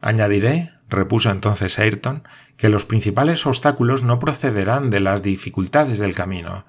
Añadiré, 0.00 0.72
repuso 0.88 1.30
entonces 1.30 1.78
Ayrton, 1.78 2.22
que 2.56 2.68
los 2.68 2.86
principales 2.86 3.46
obstáculos 3.46 4.02
no 4.02 4.18
procederán 4.18 4.90
de 4.90 5.00
las 5.00 5.22
dificultades 5.22 5.98
del 5.98 6.14
camino, 6.14 6.66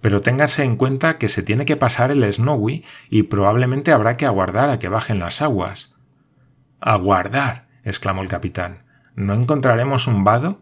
pero 0.00 0.22
téngase 0.22 0.64
en 0.64 0.76
cuenta 0.76 1.18
que 1.18 1.28
se 1.28 1.42
tiene 1.42 1.64
que 1.64 1.76
pasar 1.76 2.10
el 2.10 2.30
Snowy 2.32 2.84
y 3.10 3.24
probablemente 3.24 3.92
habrá 3.92 4.16
que 4.16 4.26
aguardar 4.26 4.70
a 4.70 4.78
que 4.78 4.88
bajen 4.88 5.18
las 5.18 5.42
aguas. 5.42 5.94
Aguardar. 6.80 7.68
exclamó 7.84 8.22
el 8.22 8.28
capitán. 8.28 8.84
¿No 9.14 9.34
encontraremos 9.34 10.06
un 10.06 10.24
vado? 10.24 10.60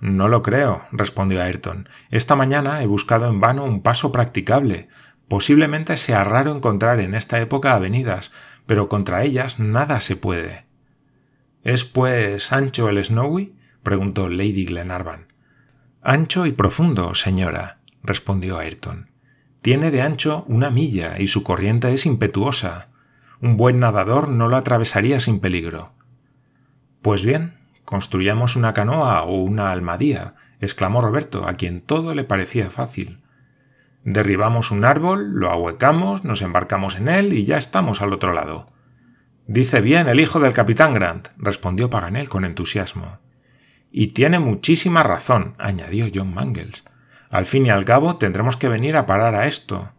No 0.00 0.28
lo 0.28 0.42
creo, 0.42 0.86
respondió 0.92 1.42
Ayrton. 1.42 1.88
Esta 2.10 2.36
mañana 2.36 2.82
he 2.82 2.86
buscado 2.86 3.28
en 3.28 3.40
vano 3.40 3.64
un 3.64 3.82
paso 3.82 4.12
practicable. 4.12 4.88
Posiblemente 5.26 5.96
sea 5.96 6.24
raro 6.24 6.54
encontrar 6.54 7.00
en 7.00 7.14
esta 7.14 7.40
época 7.40 7.74
avenidas, 7.74 8.30
pero 8.66 8.88
contra 8.88 9.24
ellas 9.24 9.58
nada 9.58 10.00
se 10.00 10.16
puede. 10.16 10.66
¿Es, 11.64 11.84
pues, 11.84 12.52
ancho 12.52 12.88
el 12.88 13.04
Snowy? 13.04 13.56
preguntó 13.82 14.28
Lady 14.28 14.64
Glenarvan. 14.64 15.32
Ancho 16.02 16.46
y 16.46 16.52
profundo, 16.52 17.14
señora, 17.14 17.77
respondió 18.02 18.58
Ayrton. 18.58 19.10
Tiene 19.62 19.90
de 19.90 20.02
ancho 20.02 20.44
una 20.48 20.70
milla 20.70 21.18
y 21.18 21.26
su 21.26 21.42
corriente 21.42 21.92
es 21.92 22.06
impetuosa. 22.06 22.88
Un 23.40 23.56
buen 23.56 23.80
nadador 23.80 24.28
no 24.28 24.48
lo 24.48 24.56
atravesaría 24.56 25.20
sin 25.20 25.40
peligro. 25.40 25.92
Pues 27.02 27.24
bien, 27.24 27.54
construyamos 27.84 28.56
una 28.56 28.74
canoa 28.74 29.22
o 29.22 29.42
una 29.42 29.72
almadía, 29.72 30.34
exclamó 30.60 31.00
Roberto, 31.00 31.48
a 31.48 31.54
quien 31.54 31.80
todo 31.80 32.14
le 32.14 32.24
parecía 32.24 32.70
fácil. 32.70 33.20
Derribamos 34.04 34.70
un 34.70 34.84
árbol, 34.84 35.34
lo 35.34 35.50
ahuecamos, 35.50 36.24
nos 36.24 36.42
embarcamos 36.42 36.96
en 36.96 37.08
él 37.08 37.32
y 37.32 37.44
ya 37.44 37.58
estamos 37.58 38.00
al 38.00 38.12
otro 38.12 38.32
lado. 38.32 38.66
Dice 39.46 39.80
bien 39.80 40.08
el 40.08 40.20
hijo 40.20 40.40
del 40.40 40.52
capitán 40.52 40.94
Grant, 40.94 41.28
respondió 41.36 41.90
Paganel 41.90 42.28
con 42.28 42.44
entusiasmo. 42.44 43.18
Y 43.90 44.08
tiene 44.08 44.38
muchísima 44.38 45.02
razón, 45.02 45.54
añadió 45.58 46.06
John 46.14 46.34
Mangles. 46.34 46.84
Al 47.30 47.46
fin 47.46 47.66
y 47.66 47.70
al 47.70 47.84
cabo 47.84 48.16
tendremos 48.16 48.56
que 48.56 48.68
venir 48.68 48.96
a 48.96 49.06
parar 49.06 49.34
a 49.34 49.46
esto. 49.46 49.92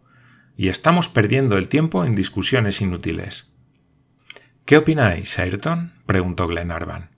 Y 0.56 0.68
estamos 0.68 1.08
perdiendo 1.08 1.56
el 1.56 1.68
tiempo 1.68 2.04
en 2.04 2.14
discusiones 2.14 2.80
inútiles. 2.80 3.50
¿Qué 4.64 4.76
opináis, 4.76 5.38
Ayrton? 5.38 5.92
preguntó 6.06 6.46
Glenarvan. 6.46 7.10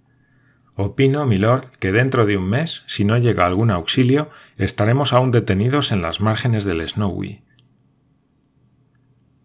Opino, 0.75 1.26
milord, 1.26 1.66
que 1.78 1.92
dentro 1.92 2.25
de 2.25 2.38
un 2.38 2.49
mes, 2.49 2.83
si 2.87 3.04
no 3.04 3.19
llega 3.19 3.47
algún 3.47 3.71
auxilio, 3.71 4.31
estaremos 4.57 5.12
aún 5.12 5.31
detenidos 5.31 5.92
en 5.92 6.00
las 6.00 6.21
márgenes 6.21 6.64
del 6.64 6.87
Snowy. 6.88 7.42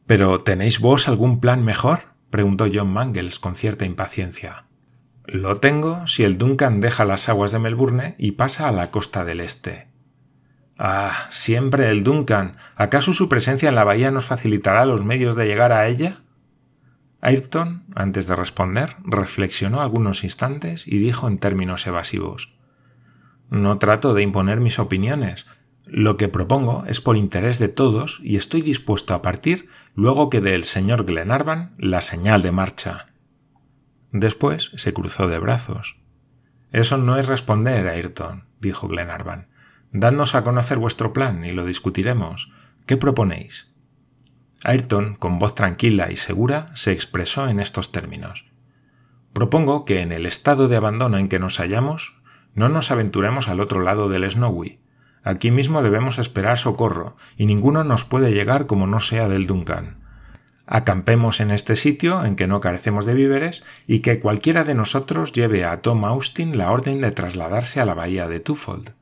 ¿Pero 0.05 0.41
tenéis 0.41 0.79
vos 0.79 1.09
algún 1.09 1.41
plan 1.41 1.65
mejor? 1.65 2.13
preguntó 2.29 2.67
John 2.74 2.91
Mangles 2.93 3.39
con 3.39 3.57
cierta 3.57 3.83
impaciencia. 3.83 4.65
Lo 5.25 5.59
tengo 5.59 6.07
si 6.07 6.24
el 6.24 6.38
Duncan 6.38 6.79
deja 6.79 7.03
las 7.03 7.27
aguas 7.27 7.51
de 7.51 7.59
Melbourne 7.59 8.15
y 8.17 8.31
pasa 8.31 8.69
a 8.69 8.71
la 8.71 8.89
costa 8.91 9.25
del 9.25 9.41
este. 9.41 9.87
Ah, 10.79 11.27
siempre 11.31 11.89
el 11.89 12.03
Duncan. 12.03 12.55
¿Acaso 12.75 13.13
su 13.13 13.29
presencia 13.29 13.69
en 13.69 13.75
la 13.75 13.84
bahía 13.84 14.12
nos 14.12 14.25
facilitará 14.25 14.86
los 14.86 15.03
medios 15.03 15.36
de 15.36 15.46
llegar 15.46 15.72
a 15.72 15.88
ella? 15.88 16.22
Ayrton, 17.19 17.84
antes 17.96 18.27
de 18.27 18.36
responder, 18.36 18.96
reflexionó 19.03 19.81
algunos 19.81 20.24
instantes 20.24 20.88
y 20.88 21.00
dijo 21.00 21.27
en 21.27 21.39
términos 21.39 21.88
evasivos 21.88 22.53
No 23.50 23.79
trato 23.79 24.13
de 24.13 24.22
imponer 24.22 24.60
mis 24.60 24.77
opiniones. 24.77 25.48
Lo 25.88 26.17
que 26.17 26.27
propongo 26.27 26.84
es 26.88 27.01
por 27.01 27.17
interés 27.17 27.60
de 27.60 27.69
todos 27.69 28.19
y 28.22 28.36
estoy 28.36 28.62
dispuesto 28.62 29.13
a 29.13 29.22
partir 29.22 29.67
luego 29.96 30.29
que 30.29 30.41
dé 30.41 30.53
el 30.53 30.63
señor 30.63 31.05
Glenarvan 31.05 31.74
la 31.77 32.01
señal 32.01 32.43
de 32.43 32.51
marcha. 32.51 33.07
Después 34.12 34.72
se 34.75 34.93
cruzó 34.93 35.27
de 35.27 35.39
brazos. 35.39 35.98
Eso 36.72 36.98
no 36.98 37.17
es 37.17 37.27
responder, 37.27 37.88
Ayrton, 37.88 38.46
dijo 38.60 38.88
Glenarvan. 38.88 39.48
Dadnos 39.91 40.36
a 40.36 40.44
conocer 40.44 40.77
vuestro 40.77 41.13
plan 41.13 41.46
y 41.46 41.51
lo 41.51 41.65
discutiremos. 41.65 42.51
¿Qué 42.86 42.98
proponéis? 42.98 43.67
Ayrton, 44.63 45.15
con 45.15 45.39
voz 45.39 45.56
tranquila 45.56 46.12
y 46.12 46.15
segura, 46.15 46.65
se 46.75 46.91
expresó 46.91 47.48
en 47.48 47.60
estos 47.60 47.91
términos. 47.91 48.46
Propongo 49.34 49.86
que 49.86 50.01
en 50.01 50.12
el 50.12 50.25
estado 50.25 50.67
de 50.67 50.75
abandono 50.75 51.17
en 51.17 51.29
que 51.29 51.39
nos 51.39 51.58
hallamos, 51.60 52.17
no 52.53 52.70
nos 52.70 52.91
aventuremos 52.91 53.48
al 53.48 53.60
otro 53.60 53.82
lado 53.82 54.10
del 54.10 54.29
Snowy. 54.29 54.79
Aquí 55.24 55.51
mismo 55.51 55.84
debemos 55.84 56.17
esperar 56.17 56.58
socorro, 56.58 57.15
y 57.38 57.46
ninguno 57.46 57.84
nos 57.84 58.03
puede 58.03 58.34
llegar 58.34 58.65
como 58.65 58.88
no 58.88 59.00
sea 59.00 59.27
del 59.27 59.46
Duncan. 59.46 60.00
Acampemos 60.65 61.39
en 61.39 61.51
este 61.51 61.77
sitio 61.77 62.25
en 62.25 62.36
que 62.36 62.48
no 62.48 62.60
carecemos 62.60 63.06
de 63.06 63.13
víveres 63.13 63.63
y 63.88 64.00
que 64.00 64.20
cualquiera 64.20 64.65
de 64.65 64.75
nosotros 64.75 65.32
lleve 65.32 65.63
a 65.63 65.82
Tom 65.82 66.03
Austin 66.03 66.58
la 66.58 66.72
orden 66.72 67.00
de 67.00 67.12
trasladarse 67.12 67.79
a 67.79 67.86
la 67.86 67.94
bahía 67.94 68.27
de 68.27 68.41
Twofold. 68.41 68.97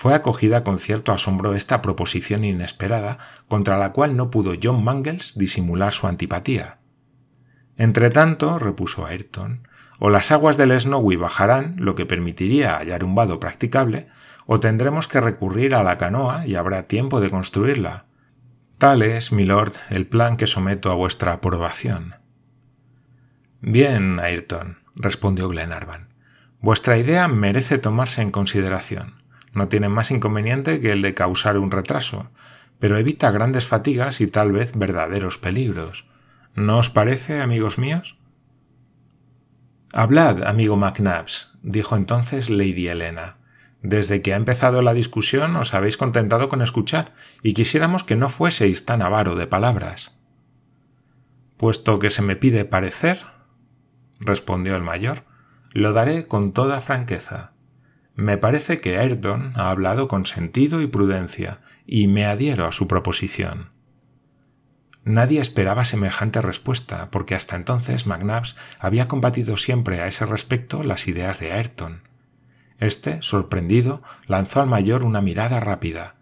Fue 0.00 0.14
acogida 0.14 0.64
con 0.64 0.78
cierto 0.78 1.12
asombro 1.12 1.54
esta 1.54 1.82
proposición 1.82 2.42
inesperada, 2.42 3.18
contra 3.48 3.76
la 3.76 3.92
cual 3.92 4.16
no 4.16 4.30
pudo 4.30 4.54
John 4.62 4.82
Mangles 4.82 5.36
disimular 5.36 5.92
su 5.92 6.06
antipatía. 6.06 6.78
Entretanto, 7.76 8.58
repuso 8.58 9.04
Ayrton, 9.04 9.68
o 9.98 10.08
las 10.08 10.32
aguas 10.32 10.56
del 10.56 10.80
Snowy 10.80 11.16
bajarán, 11.16 11.76
lo 11.76 11.96
que 11.96 12.06
permitiría 12.06 12.78
hallar 12.78 13.04
un 13.04 13.14
vado 13.14 13.40
practicable, 13.40 14.08
o 14.46 14.58
tendremos 14.58 15.06
que 15.06 15.20
recurrir 15.20 15.74
a 15.74 15.82
la 15.82 15.98
canoa 15.98 16.46
y 16.46 16.54
habrá 16.54 16.84
tiempo 16.84 17.20
de 17.20 17.28
construirla. 17.28 18.06
Tal 18.78 19.02
es, 19.02 19.32
milord, 19.32 19.74
el 19.90 20.06
plan 20.06 20.38
que 20.38 20.46
someto 20.46 20.90
a 20.90 20.94
vuestra 20.94 21.34
aprobación. 21.34 22.14
Bien, 23.60 24.18
Ayrton, 24.18 24.78
respondió 24.96 25.50
Glenarvan. 25.50 26.14
Vuestra 26.58 26.96
idea 26.96 27.28
merece 27.28 27.76
tomarse 27.76 28.22
en 28.22 28.30
consideración 28.30 29.19
no 29.52 29.68
tiene 29.68 29.88
más 29.88 30.10
inconveniente 30.10 30.80
que 30.80 30.92
el 30.92 31.02
de 31.02 31.14
causar 31.14 31.58
un 31.58 31.70
retraso, 31.70 32.30
pero 32.78 32.96
evita 32.98 33.30
grandes 33.30 33.66
fatigas 33.66 34.20
y 34.20 34.26
tal 34.26 34.52
vez 34.52 34.72
verdaderos 34.76 35.38
peligros. 35.38 36.06
¿No 36.54 36.78
os 36.78 36.90
parece, 36.90 37.40
amigos 37.40 37.78
míos? 37.78 38.18
Hablad, 39.92 40.44
amigo 40.44 40.76
McNabbs, 40.76 41.52
dijo 41.62 41.96
entonces 41.96 42.48
Lady 42.48 42.88
Helena. 42.88 43.38
Desde 43.82 44.22
que 44.22 44.34
ha 44.34 44.36
empezado 44.36 44.82
la 44.82 44.94
discusión 44.94 45.56
os 45.56 45.74
habéis 45.74 45.96
contentado 45.96 46.48
con 46.48 46.62
escuchar, 46.62 47.14
y 47.42 47.54
quisiéramos 47.54 48.04
que 48.04 48.16
no 48.16 48.28
fueseis 48.28 48.84
tan 48.84 49.02
avaro 49.02 49.36
de 49.36 49.46
palabras. 49.46 50.12
Puesto 51.56 51.98
que 51.98 52.10
se 52.10 52.22
me 52.22 52.36
pide 52.36 52.64
parecer, 52.64 53.18
respondió 54.20 54.76
el 54.76 54.82
mayor, 54.82 55.24
lo 55.72 55.92
daré 55.92 56.26
con 56.26 56.52
toda 56.52 56.80
franqueza. 56.80 57.52
Me 58.20 58.36
parece 58.36 58.82
que 58.82 58.98
Ayrton 58.98 59.54
ha 59.56 59.70
hablado 59.70 60.06
con 60.06 60.26
sentido 60.26 60.82
y 60.82 60.86
prudencia, 60.86 61.62
y 61.86 62.06
me 62.06 62.26
adhiero 62.26 62.66
a 62.66 62.72
su 62.72 62.86
proposición. 62.86 63.70
Nadie 65.04 65.40
esperaba 65.40 65.86
semejante 65.86 66.42
respuesta, 66.42 67.10
porque 67.10 67.34
hasta 67.34 67.56
entonces 67.56 68.06
McNabbs 68.06 68.56
había 68.78 69.08
combatido 69.08 69.56
siempre 69.56 70.02
a 70.02 70.06
ese 70.06 70.26
respecto 70.26 70.82
las 70.82 71.08
ideas 71.08 71.40
de 71.40 71.52
Ayrton. 71.52 72.02
Este, 72.78 73.22
sorprendido, 73.22 74.02
lanzó 74.26 74.60
al 74.60 74.68
mayor 74.68 75.02
una 75.02 75.22
mirada 75.22 75.58
rápida. 75.58 76.16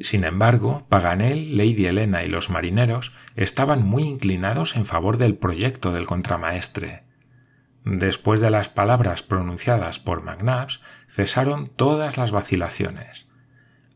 Sin 0.00 0.24
embargo, 0.24 0.86
Paganel, 0.88 1.58
Lady 1.58 1.84
Helena 1.84 2.24
y 2.24 2.30
los 2.30 2.48
marineros 2.48 3.12
estaban 3.36 3.86
muy 3.86 4.04
inclinados 4.04 4.76
en 4.76 4.86
favor 4.86 5.18
del 5.18 5.36
proyecto 5.36 5.92
del 5.92 6.06
contramaestre. 6.06 7.04
Después 7.84 8.40
de 8.40 8.50
las 8.50 8.70
palabras 8.70 9.22
pronunciadas 9.22 10.00
por 10.00 10.22
McNabbs, 10.22 10.80
cesaron 11.06 11.68
todas 11.68 12.16
las 12.16 12.32
vacilaciones. 12.32 13.28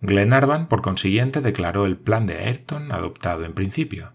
Glenarvan, 0.02 0.68
por 0.68 0.82
consiguiente, 0.82 1.40
declaró 1.40 1.86
el 1.86 1.96
plan 1.96 2.26
de 2.26 2.38
Ayrton 2.38 2.92
adoptado 2.92 3.44
en 3.44 3.54
principio. 3.54 4.12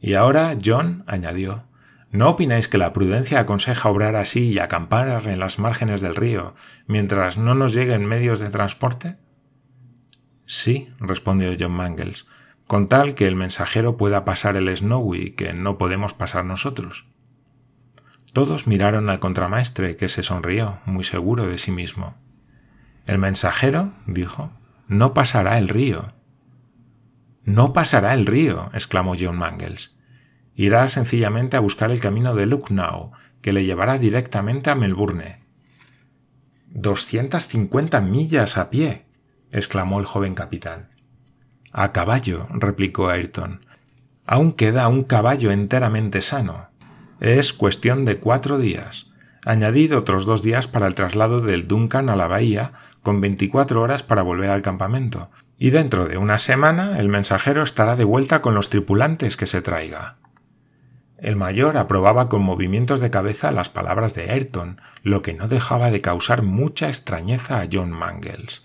Y 0.00 0.14
ahora, 0.14 0.56
John, 0.64 1.04
añadió, 1.06 1.68
¿no 2.10 2.30
opináis 2.30 2.66
que 2.66 2.78
la 2.78 2.94
prudencia 2.94 3.40
aconseja 3.40 3.90
obrar 3.90 4.16
así 4.16 4.48
y 4.48 4.58
acampar 4.58 5.28
en 5.28 5.38
las 5.38 5.58
márgenes 5.58 6.00
del 6.00 6.16
río 6.16 6.54
mientras 6.86 7.36
no 7.36 7.54
nos 7.54 7.74
lleguen 7.74 8.06
medios 8.06 8.40
de 8.40 8.48
transporte? 8.48 9.18
Sí, 10.46 10.88
respondió 10.98 11.54
John 11.58 11.72
Mangles, 11.72 12.26
con 12.66 12.88
tal 12.88 13.14
que 13.14 13.28
el 13.28 13.36
mensajero 13.36 13.98
pueda 13.98 14.24
pasar 14.24 14.56
el 14.56 14.74
Snowy 14.74 15.32
que 15.32 15.52
no 15.52 15.78
podemos 15.78 16.14
pasar 16.14 16.44
nosotros. 16.44 17.11
Todos 18.32 18.66
miraron 18.66 19.10
al 19.10 19.20
contramaestre, 19.20 19.96
que 19.96 20.08
se 20.08 20.22
sonrió, 20.22 20.80
muy 20.86 21.04
seguro 21.04 21.46
de 21.46 21.58
sí 21.58 21.70
mismo. 21.70 22.14
El 23.06 23.18
mensajero, 23.18 23.92
dijo, 24.06 24.50
no 24.88 25.12
pasará 25.12 25.58
el 25.58 25.68
río. 25.68 26.12
No 27.44 27.72
pasará 27.72 28.14
el 28.14 28.26
río, 28.26 28.70
exclamó 28.72 29.14
John 29.18 29.36
Mangles. 29.36 29.94
Irá 30.54 30.86
sencillamente 30.88 31.56
a 31.56 31.60
buscar 31.60 31.90
el 31.90 32.00
camino 32.00 32.34
de 32.34 32.46
Lucknow, 32.46 33.12
que 33.42 33.52
le 33.52 33.64
llevará 33.64 33.98
directamente 33.98 34.70
a 34.70 34.74
Melbourne. 34.74 35.42
Doscientas 36.68 37.48
cincuenta 37.48 38.00
millas 38.00 38.56
a 38.56 38.70
pie, 38.70 39.06
exclamó 39.50 40.00
el 40.00 40.06
joven 40.06 40.34
capitán. 40.34 40.90
A 41.72 41.92
caballo, 41.92 42.46
replicó 42.50 43.08
Ayrton. 43.08 43.66
Aún 44.24 44.52
queda 44.52 44.88
un 44.88 45.04
caballo 45.04 45.50
enteramente 45.50 46.20
sano. 46.20 46.68
Es 47.22 47.52
cuestión 47.52 48.04
de 48.04 48.16
cuatro 48.16 48.58
días. 48.58 49.06
Añadid 49.46 49.96
otros 49.96 50.26
dos 50.26 50.42
días 50.42 50.66
para 50.66 50.88
el 50.88 50.96
traslado 50.96 51.40
del 51.40 51.68
Duncan 51.68 52.10
a 52.10 52.16
la 52.16 52.26
bahía, 52.26 52.72
con 53.00 53.20
veinticuatro 53.20 53.80
horas 53.80 54.02
para 54.02 54.22
volver 54.22 54.50
al 54.50 54.62
campamento, 54.62 55.30
y 55.56 55.70
dentro 55.70 56.06
de 56.06 56.16
una 56.16 56.40
semana 56.40 56.98
el 56.98 57.08
mensajero 57.08 57.62
estará 57.62 57.94
de 57.94 58.02
vuelta 58.02 58.42
con 58.42 58.56
los 58.56 58.70
tripulantes 58.70 59.36
que 59.36 59.46
se 59.46 59.62
traiga. 59.62 60.16
El 61.16 61.36
mayor 61.36 61.76
aprobaba 61.76 62.28
con 62.28 62.42
movimientos 62.42 63.00
de 63.00 63.10
cabeza 63.10 63.52
las 63.52 63.68
palabras 63.68 64.14
de 64.14 64.28
Ayrton, 64.28 64.80
lo 65.04 65.22
que 65.22 65.32
no 65.32 65.46
dejaba 65.46 65.92
de 65.92 66.00
causar 66.00 66.42
mucha 66.42 66.88
extrañeza 66.88 67.60
a 67.60 67.68
John 67.72 67.92
Mangles. 67.92 68.64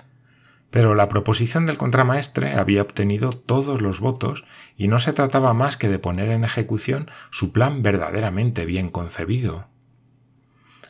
Pero 0.69 0.95
la 0.95 1.07
proposición 1.07 1.65
del 1.65 1.77
contramaestre 1.77 2.53
había 2.53 2.81
obtenido 2.81 3.31
todos 3.31 3.81
los 3.81 3.99
votos 3.99 4.43
y 4.75 4.87
no 4.87 4.99
se 4.99 5.13
trataba 5.13 5.53
más 5.53 5.77
que 5.77 5.89
de 5.89 5.99
poner 5.99 6.29
en 6.29 6.43
ejecución 6.43 7.09
su 7.31 7.53
plan 7.53 7.83
verdaderamente 7.83 8.65
bien 8.65 8.89
concebido. 8.89 9.67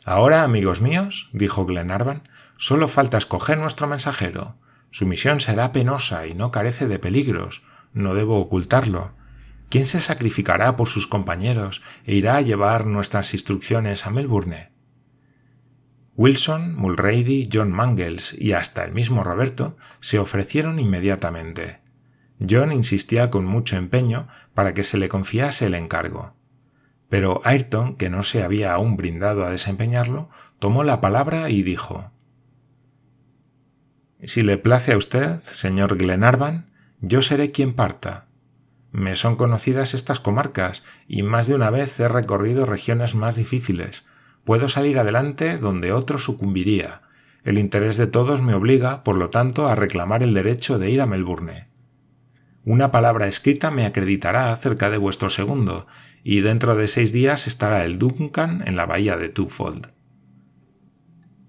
Ahora, 0.06 0.44
amigos 0.44 0.82
míos, 0.82 1.30
dijo 1.34 1.66
Glenarvan, 1.66 2.24
solo 2.56 2.88
falta 2.88 3.18
escoger 3.18 3.58
nuestro 3.58 3.88
mensajero. 3.88 4.56
Su 4.90 5.06
misión 5.06 5.42
será 5.42 5.72
penosa 5.74 6.28
y 6.28 6.34
no 6.34 6.50
carece 6.50 6.88
de 6.88 6.98
peligros. 6.98 7.62
No 7.94 8.14
debo 8.14 8.40
ocultarlo. 8.40 9.12
¿Quién 9.70 9.86
se 9.86 10.00
sacrificará 10.00 10.76
por 10.78 10.88
sus 10.88 11.08
compañeros 11.08 11.84
e 12.06 12.16
irá 12.16 12.38
a 12.38 12.42
llevar 12.42 12.86
nuestras 12.86 13.34
instrucciones 13.34 14.06
a 14.06 14.10
Melbourne? 14.10 14.72
Wilson, 16.18 16.76
Mulrady, 16.76 17.48
John 17.54 17.72
Mangles 17.72 18.36
y 18.36 18.54
hasta 18.54 18.84
el 18.84 18.92
mismo 18.92 19.24
Roberto 19.24 19.78
se 20.00 20.18
ofrecieron 20.18 20.80
inmediatamente. 20.80 21.80
John 22.40 22.72
insistía 22.72 23.30
con 23.30 23.46
mucho 23.46 23.78
empeño 23.78 24.28
para 24.56 24.74
que 24.74 24.84
se 24.84 24.98
le 24.98 25.10
confiase 25.10 25.68
el 25.68 25.76
encargo. 25.76 26.34
Pero 27.08 27.42
Ayrton, 27.46 27.98
que 27.98 28.10
no 28.10 28.24
se 28.24 28.42
había 28.42 28.74
aún 28.74 28.98
brindado 28.98 29.46
a 29.46 29.52
desempeñarlo, 29.52 30.30
tomó 30.58 30.84
la 30.84 31.02
palabra 31.02 31.52
y 31.52 31.62
dijo 31.62 32.12
Si 34.24 34.42
le 34.42 34.58
place 34.58 34.94
a 34.94 34.98
usted, 34.98 35.40
señor 35.42 35.98
Glenarvan, 35.98 36.72
yo 37.00 37.22
seré 37.22 37.52
quien 37.52 37.76
parta. 37.76 38.26
Me 38.92 39.14
son 39.14 39.36
conocidas 39.36 39.94
estas 39.94 40.20
comarcas 40.20 40.82
y 41.08 41.22
más 41.22 41.46
de 41.46 41.54
una 41.54 41.70
vez 41.70 42.00
he 42.00 42.08
recorrido 42.08 42.66
regiones 42.66 43.14
más 43.14 43.36
difíciles. 43.36 44.04
Puedo 44.48 44.70
salir 44.70 44.98
adelante 44.98 45.58
donde 45.58 45.92
otro 45.92 46.18
sucumbiría. 46.18 47.02
El 47.44 47.58
interés 47.58 47.98
de 47.98 48.08
todos 48.08 48.42
me 48.42 48.54
obliga, 48.54 49.04
por 49.04 49.18
lo 49.18 49.30
tanto, 49.30 49.68
a 49.68 49.76
reclamar 49.76 50.24
el 50.24 50.34
derecho 50.34 50.80
de 50.80 50.90
ir 50.90 51.02
a 51.02 51.06
Melbourne. 51.06 51.66
Una 52.64 52.90
palabra 52.90 53.28
escrita 53.28 53.72
me 53.72 53.86
acreditará 53.86 54.54
acerca 54.54 54.90
de 54.90 54.98
vuestro 54.98 55.30
segundo, 55.30 55.86
y 56.24 56.40
dentro 56.40 56.78
de 56.78 56.88
seis 56.88 57.12
días 57.12 57.46
estará 57.46 57.84
el 57.84 58.00
Duncan 58.00 58.64
en 58.66 58.78
la 58.78 58.86
bahía 58.86 59.18
de 59.18 59.28
Twofold. 59.28 59.88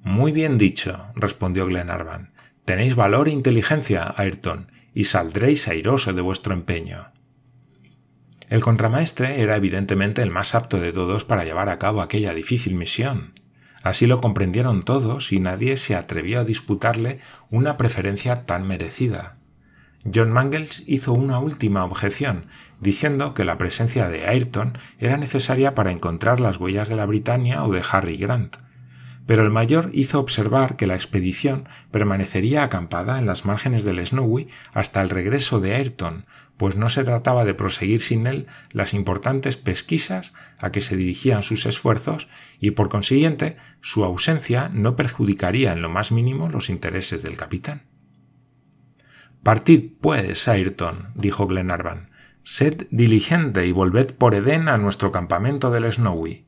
Muy 0.03 0.33
bien 0.33 0.59
dicho, 0.59 1.07
respondió 1.15 1.67
Glenarvan. 1.67 2.33
Tenéis 2.65 2.97
valor 2.97 3.29
e 3.29 3.31
inteligencia, 3.31 4.13
Ayrton, 4.17 4.73
y 4.93 5.05
saldréis 5.05 5.69
airoso 5.69 6.13
de 6.15 6.21
vuestro 6.21 6.53
empeño. 6.53 7.13
El 8.49 8.63
contramaestre 8.63 9.43
era 9.43 9.57
evidentemente 9.57 10.23
el 10.23 10.31
más 10.31 10.55
apto 10.55 10.81
de 10.81 10.93
todos 10.93 11.25
para 11.25 11.45
llevar 11.45 11.69
a 11.69 11.79
cabo 11.79 12.01
aquella 12.01 12.33
difícil 12.33 12.75
misión. 12.75 13.35
Así 13.83 14.07
lo 14.07 14.21
comprendieron 14.21 14.85
todos 14.85 15.33
y 15.33 15.39
nadie 15.39 15.77
se 15.77 15.95
atrevió 15.95 16.41
a 16.41 16.45
disputarle 16.45 17.21
una 17.51 17.77
preferencia 17.77 18.35
tan 18.47 18.67
merecida. 18.67 19.37
John 20.13 20.33
Mangles 20.33 20.83
hizo 20.87 21.13
una 21.13 21.39
última 21.39 21.85
objeción, 21.85 22.47
diciendo 22.81 23.35
que 23.35 23.45
la 23.45 23.59
presencia 23.59 24.09
de 24.09 24.27
Ayrton 24.27 24.73
era 24.99 25.17
necesaria 25.17 25.75
para 25.75 25.93
encontrar 25.93 26.41
las 26.41 26.59
huellas 26.59 26.89
de 26.89 26.97
la 26.97 27.07
Britannia 27.07 27.65
o 27.65 27.73
de 27.73 27.83
Harry 27.91 28.17
Grant. 28.17 28.57
Pero 29.29 29.43
el 29.43 29.51
mayor 29.51 29.91
hizo 29.93 30.21
observar 30.21 30.77
que 30.77 30.87
la 30.87 30.95
expedición 30.95 31.69
permanecería 31.91 32.63
acampada 32.63 33.19
en 33.19 33.27
las 33.27 33.45
márgenes 33.45 33.85
del 33.85 34.05
Snowy 34.05 34.49
hasta 34.73 35.03
el 35.03 35.11
regreso 35.11 35.61
de 35.61 35.75
Ayrton, 35.75 36.25
pues 36.57 36.77
no 36.77 36.89
se 36.89 37.05
trataba 37.05 37.45
de 37.45 37.53
proseguir 37.53 38.01
sin 38.01 38.27
él 38.27 38.47
las 38.73 38.95
importantes 38.95 39.59
pesquisas 39.59 40.33
a 40.61 40.73
que 40.73 40.81
se 40.81 40.97
dirigían 40.97 41.43
sus 41.43 41.67
esfuerzos 41.67 42.31
y 42.59 42.71
por 42.71 42.89
consiguiente 42.89 43.59
su 43.83 44.03
ausencia 44.03 44.71
no 44.73 44.97
perjudicaría 44.97 45.75
en 45.75 45.83
lo 45.83 45.91
más 45.91 46.11
mínimo 46.11 46.49
los 46.49 46.71
intereses 46.71 47.23
del 47.23 47.37
capitán. 47.37 47.83
Partid, 49.43 49.91
pues, 50.01 50.49
Ayrton, 50.49 51.13
dijo 51.15 51.47
Glenarvan. 51.47 52.09
Sed 52.45 52.87
diligente 52.91 53.67
y 53.67 53.73
volved 53.73 54.15
por 54.15 54.35
Edén 54.35 54.69
a 54.69 54.79
nuestro 54.79 55.13
campamento 55.13 55.71
del 55.71 55.93
Snowy. 55.93 56.48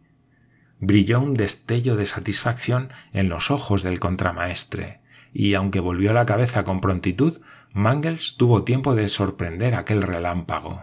Brilló 0.81 1.21
un 1.21 1.35
destello 1.35 1.97
de 1.97 2.07
satisfacción 2.07 2.89
en 3.13 3.29
los 3.29 3.51
ojos 3.51 3.83
del 3.83 4.01
contramaestre, 4.01 5.01
y 5.33 5.55
aunque 5.55 5.81
volvió 5.81 6.13
la 6.13 6.27
cabeza 6.27 6.65
con 6.65 6.81
prontitud, 6.81 7.41
Mangles 7.73 8.37
tuvo 8.37 8.65
tiempo 8.65 8.95
de 8.95 9.09
sorprender 9.09 9.75
aquel 9.75 10.03
relámpago. 10.03 10.83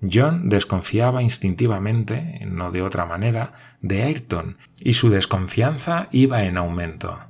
John 0.00 0.48
desconfiaba 0.48 1.22
instintivamente, 1.22 2.40
no 2.46 2.70
de 2.70 2.82
otra 2.82 3.04
manera, 3.04 3.52
de 3.80 4.02
Ayrton, 4.02 4.56
y 4.80 4.94
su 4.94 5.10
desconfianza 5.10 6.08
iba 6.10 6.44
en 6.44 6.56
aumento. 6.56 7.20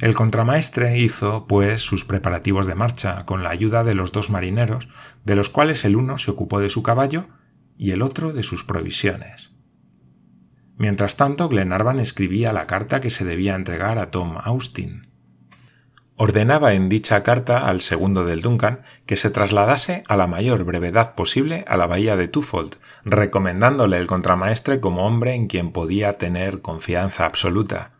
El 0.00 0.14
contramaestre 0.14 0.98
hizo, 0.98 1.46
pues, 1.46 1.82
sus 1.82 2.04
preparativos 2.04 2.66
de 2.66 2.74
marcha 2.74 3.26
con 3.26 3.42
la 3.42 3.50
ayuda 3.50 3.84
de 3.84 3.94
los 3.94 4.12
dos 4.12 4.30
marineros, 4.30 4.88
de 5.24 5.36
los 5.36 5.50
cuales 5.50 5.84
el 5.84 5.96
uno 5.96 6.18
se 6.18 6.30
ocupó 6.30 6.60
de 6.60 6.70
su 6.70 6.82
caballo 6.82 7.28
y 7.76 7.90
el 7.90 8.02
otro 8.02 8.32
de 8.32 8.42
sus 8.42 8.64
provisiones. 8.64 9.49
Mientras 10.80 11.16
tanto, 11.16 11.50
Glenarvan 11.50 11.98
escribía 11.98 12.54
la 12.54 12.66
carta 12.66 13.02
que 13.02 13.10
se 13.10 13.26
debía 13.26 13.54
entregar 13.54 13.98
a 13.98 14.10
Tom 14.10 14.38
Austin. 14.42 15.02
Ordenaba 16.16 16.72
en 16.72 16.88
dicha 16.88 17.22
carta 17.22 17.68
al 17.68 17.82
segundo 17.82 18.24
del 18.24 18.40
Duncan 18.40 18.80
que 19.04 19.16
se 19.16 19.28
trasladase 19.28 20.04
a 20.08 20.16
la 20.16 20.26
mayor 20.26 20.64
brevedad 20.64 21.14
posible 21.14 21.66
a 21.68 21.76
la 21.76 21.86
bahía 21.86 22.16
de 22.16 22.28
Twofold, 22.28 22.76
recomendándole 23.04 23.98
el 23.98 24.06
contramaestre 24.06 24.80
como 24.80 25.06
hombre 25.06 25.34
en 25.34 25.48
quien 25.48 25.70
podía 25.70 26.12
tener 26.12 26.62
confianza 26.62 27.26
absoluta, 27.26 27.92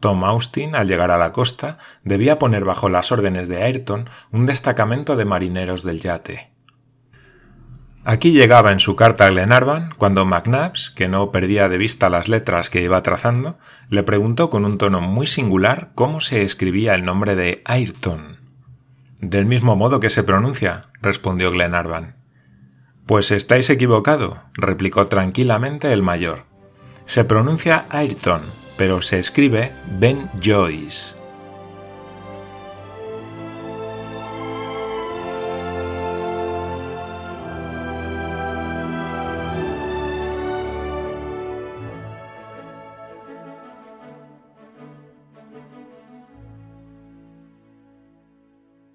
Tom 0.00 0.24
Austin, 0.24 0.74
al 0.74 0.88
llegar 0.88 1.10
a 1.10 1.18
la 1.18 1.32
costa, 1.32 1.76
debía 2.04 2.38
poner 2.38 2.64
bajo 2.64 2.88
las 2.88 3.12
órdenes 3.12 3.48
de 3.48 3.62
Ayrton 3.62 4.08
un 4.32 4.46
destacamento 4.46 5.16
de 5.16 5.26
marineros 5.26 5.82
del 5.82 6.00
yate. 6.00 6.53
Aquí 8.06 8.32
llegaba 8.32 8.70
en 8.70 8.80
su 8.80 8.96
carta 8.96 9.24
a 9.24 9.30
Glenarvan 9.30 9.88
cuando 9.96 10.26
McNabbs, 10.26 10.90
que 10.90 11.08
no 11.08 11.30
perdía 11.30 11.70
de 11.70 11.78
vista 11.78 12.10
las 12.10 12.28
letras 12.28 12.68
que 12.68 12.82
iba 12.82 13.02
trazando, 13.02 13.58
le 13.88 14.02
preguntó 14.02 14.50
con 14.50 14.66
un 14.66 14.76
tono 14.76 15.00
muy 15.00 15.26
singular 15.26 15.90
cómo 15.94 16.20
se 16.20 16.42
escribía 16.42 16.94
el 16.94 17.06
nombre 17.06 17.34
de 17.34 17.62
Ayrton. 17.64 18.40
Del 19.22 19.46
mismo 19.46 19.74
modo 19.74 20.00
que 20.00 20.10
se 20.10 20.22
pronuncia, 20.22 20.82
respondió 21.00 21.50
Glenarvan. 21.50 22.16
Pues 23.06 23.30
estáis 23.30 23.70
equivocado, 23.70 24.42
replicó 24.52 25.06
tranquilamente 25.06 25.90
el 25.90 26.02
mayor. 26.02 26.44
Se 27.06 27.24
pronuncia 27.24 27.86
Ayrton, 27.88 28.42
pero 28.76 29.00
se 29.00 29.18
escribe 29.18 29.72
Ben 29.98 30.30
Joyce. 30.42 31.13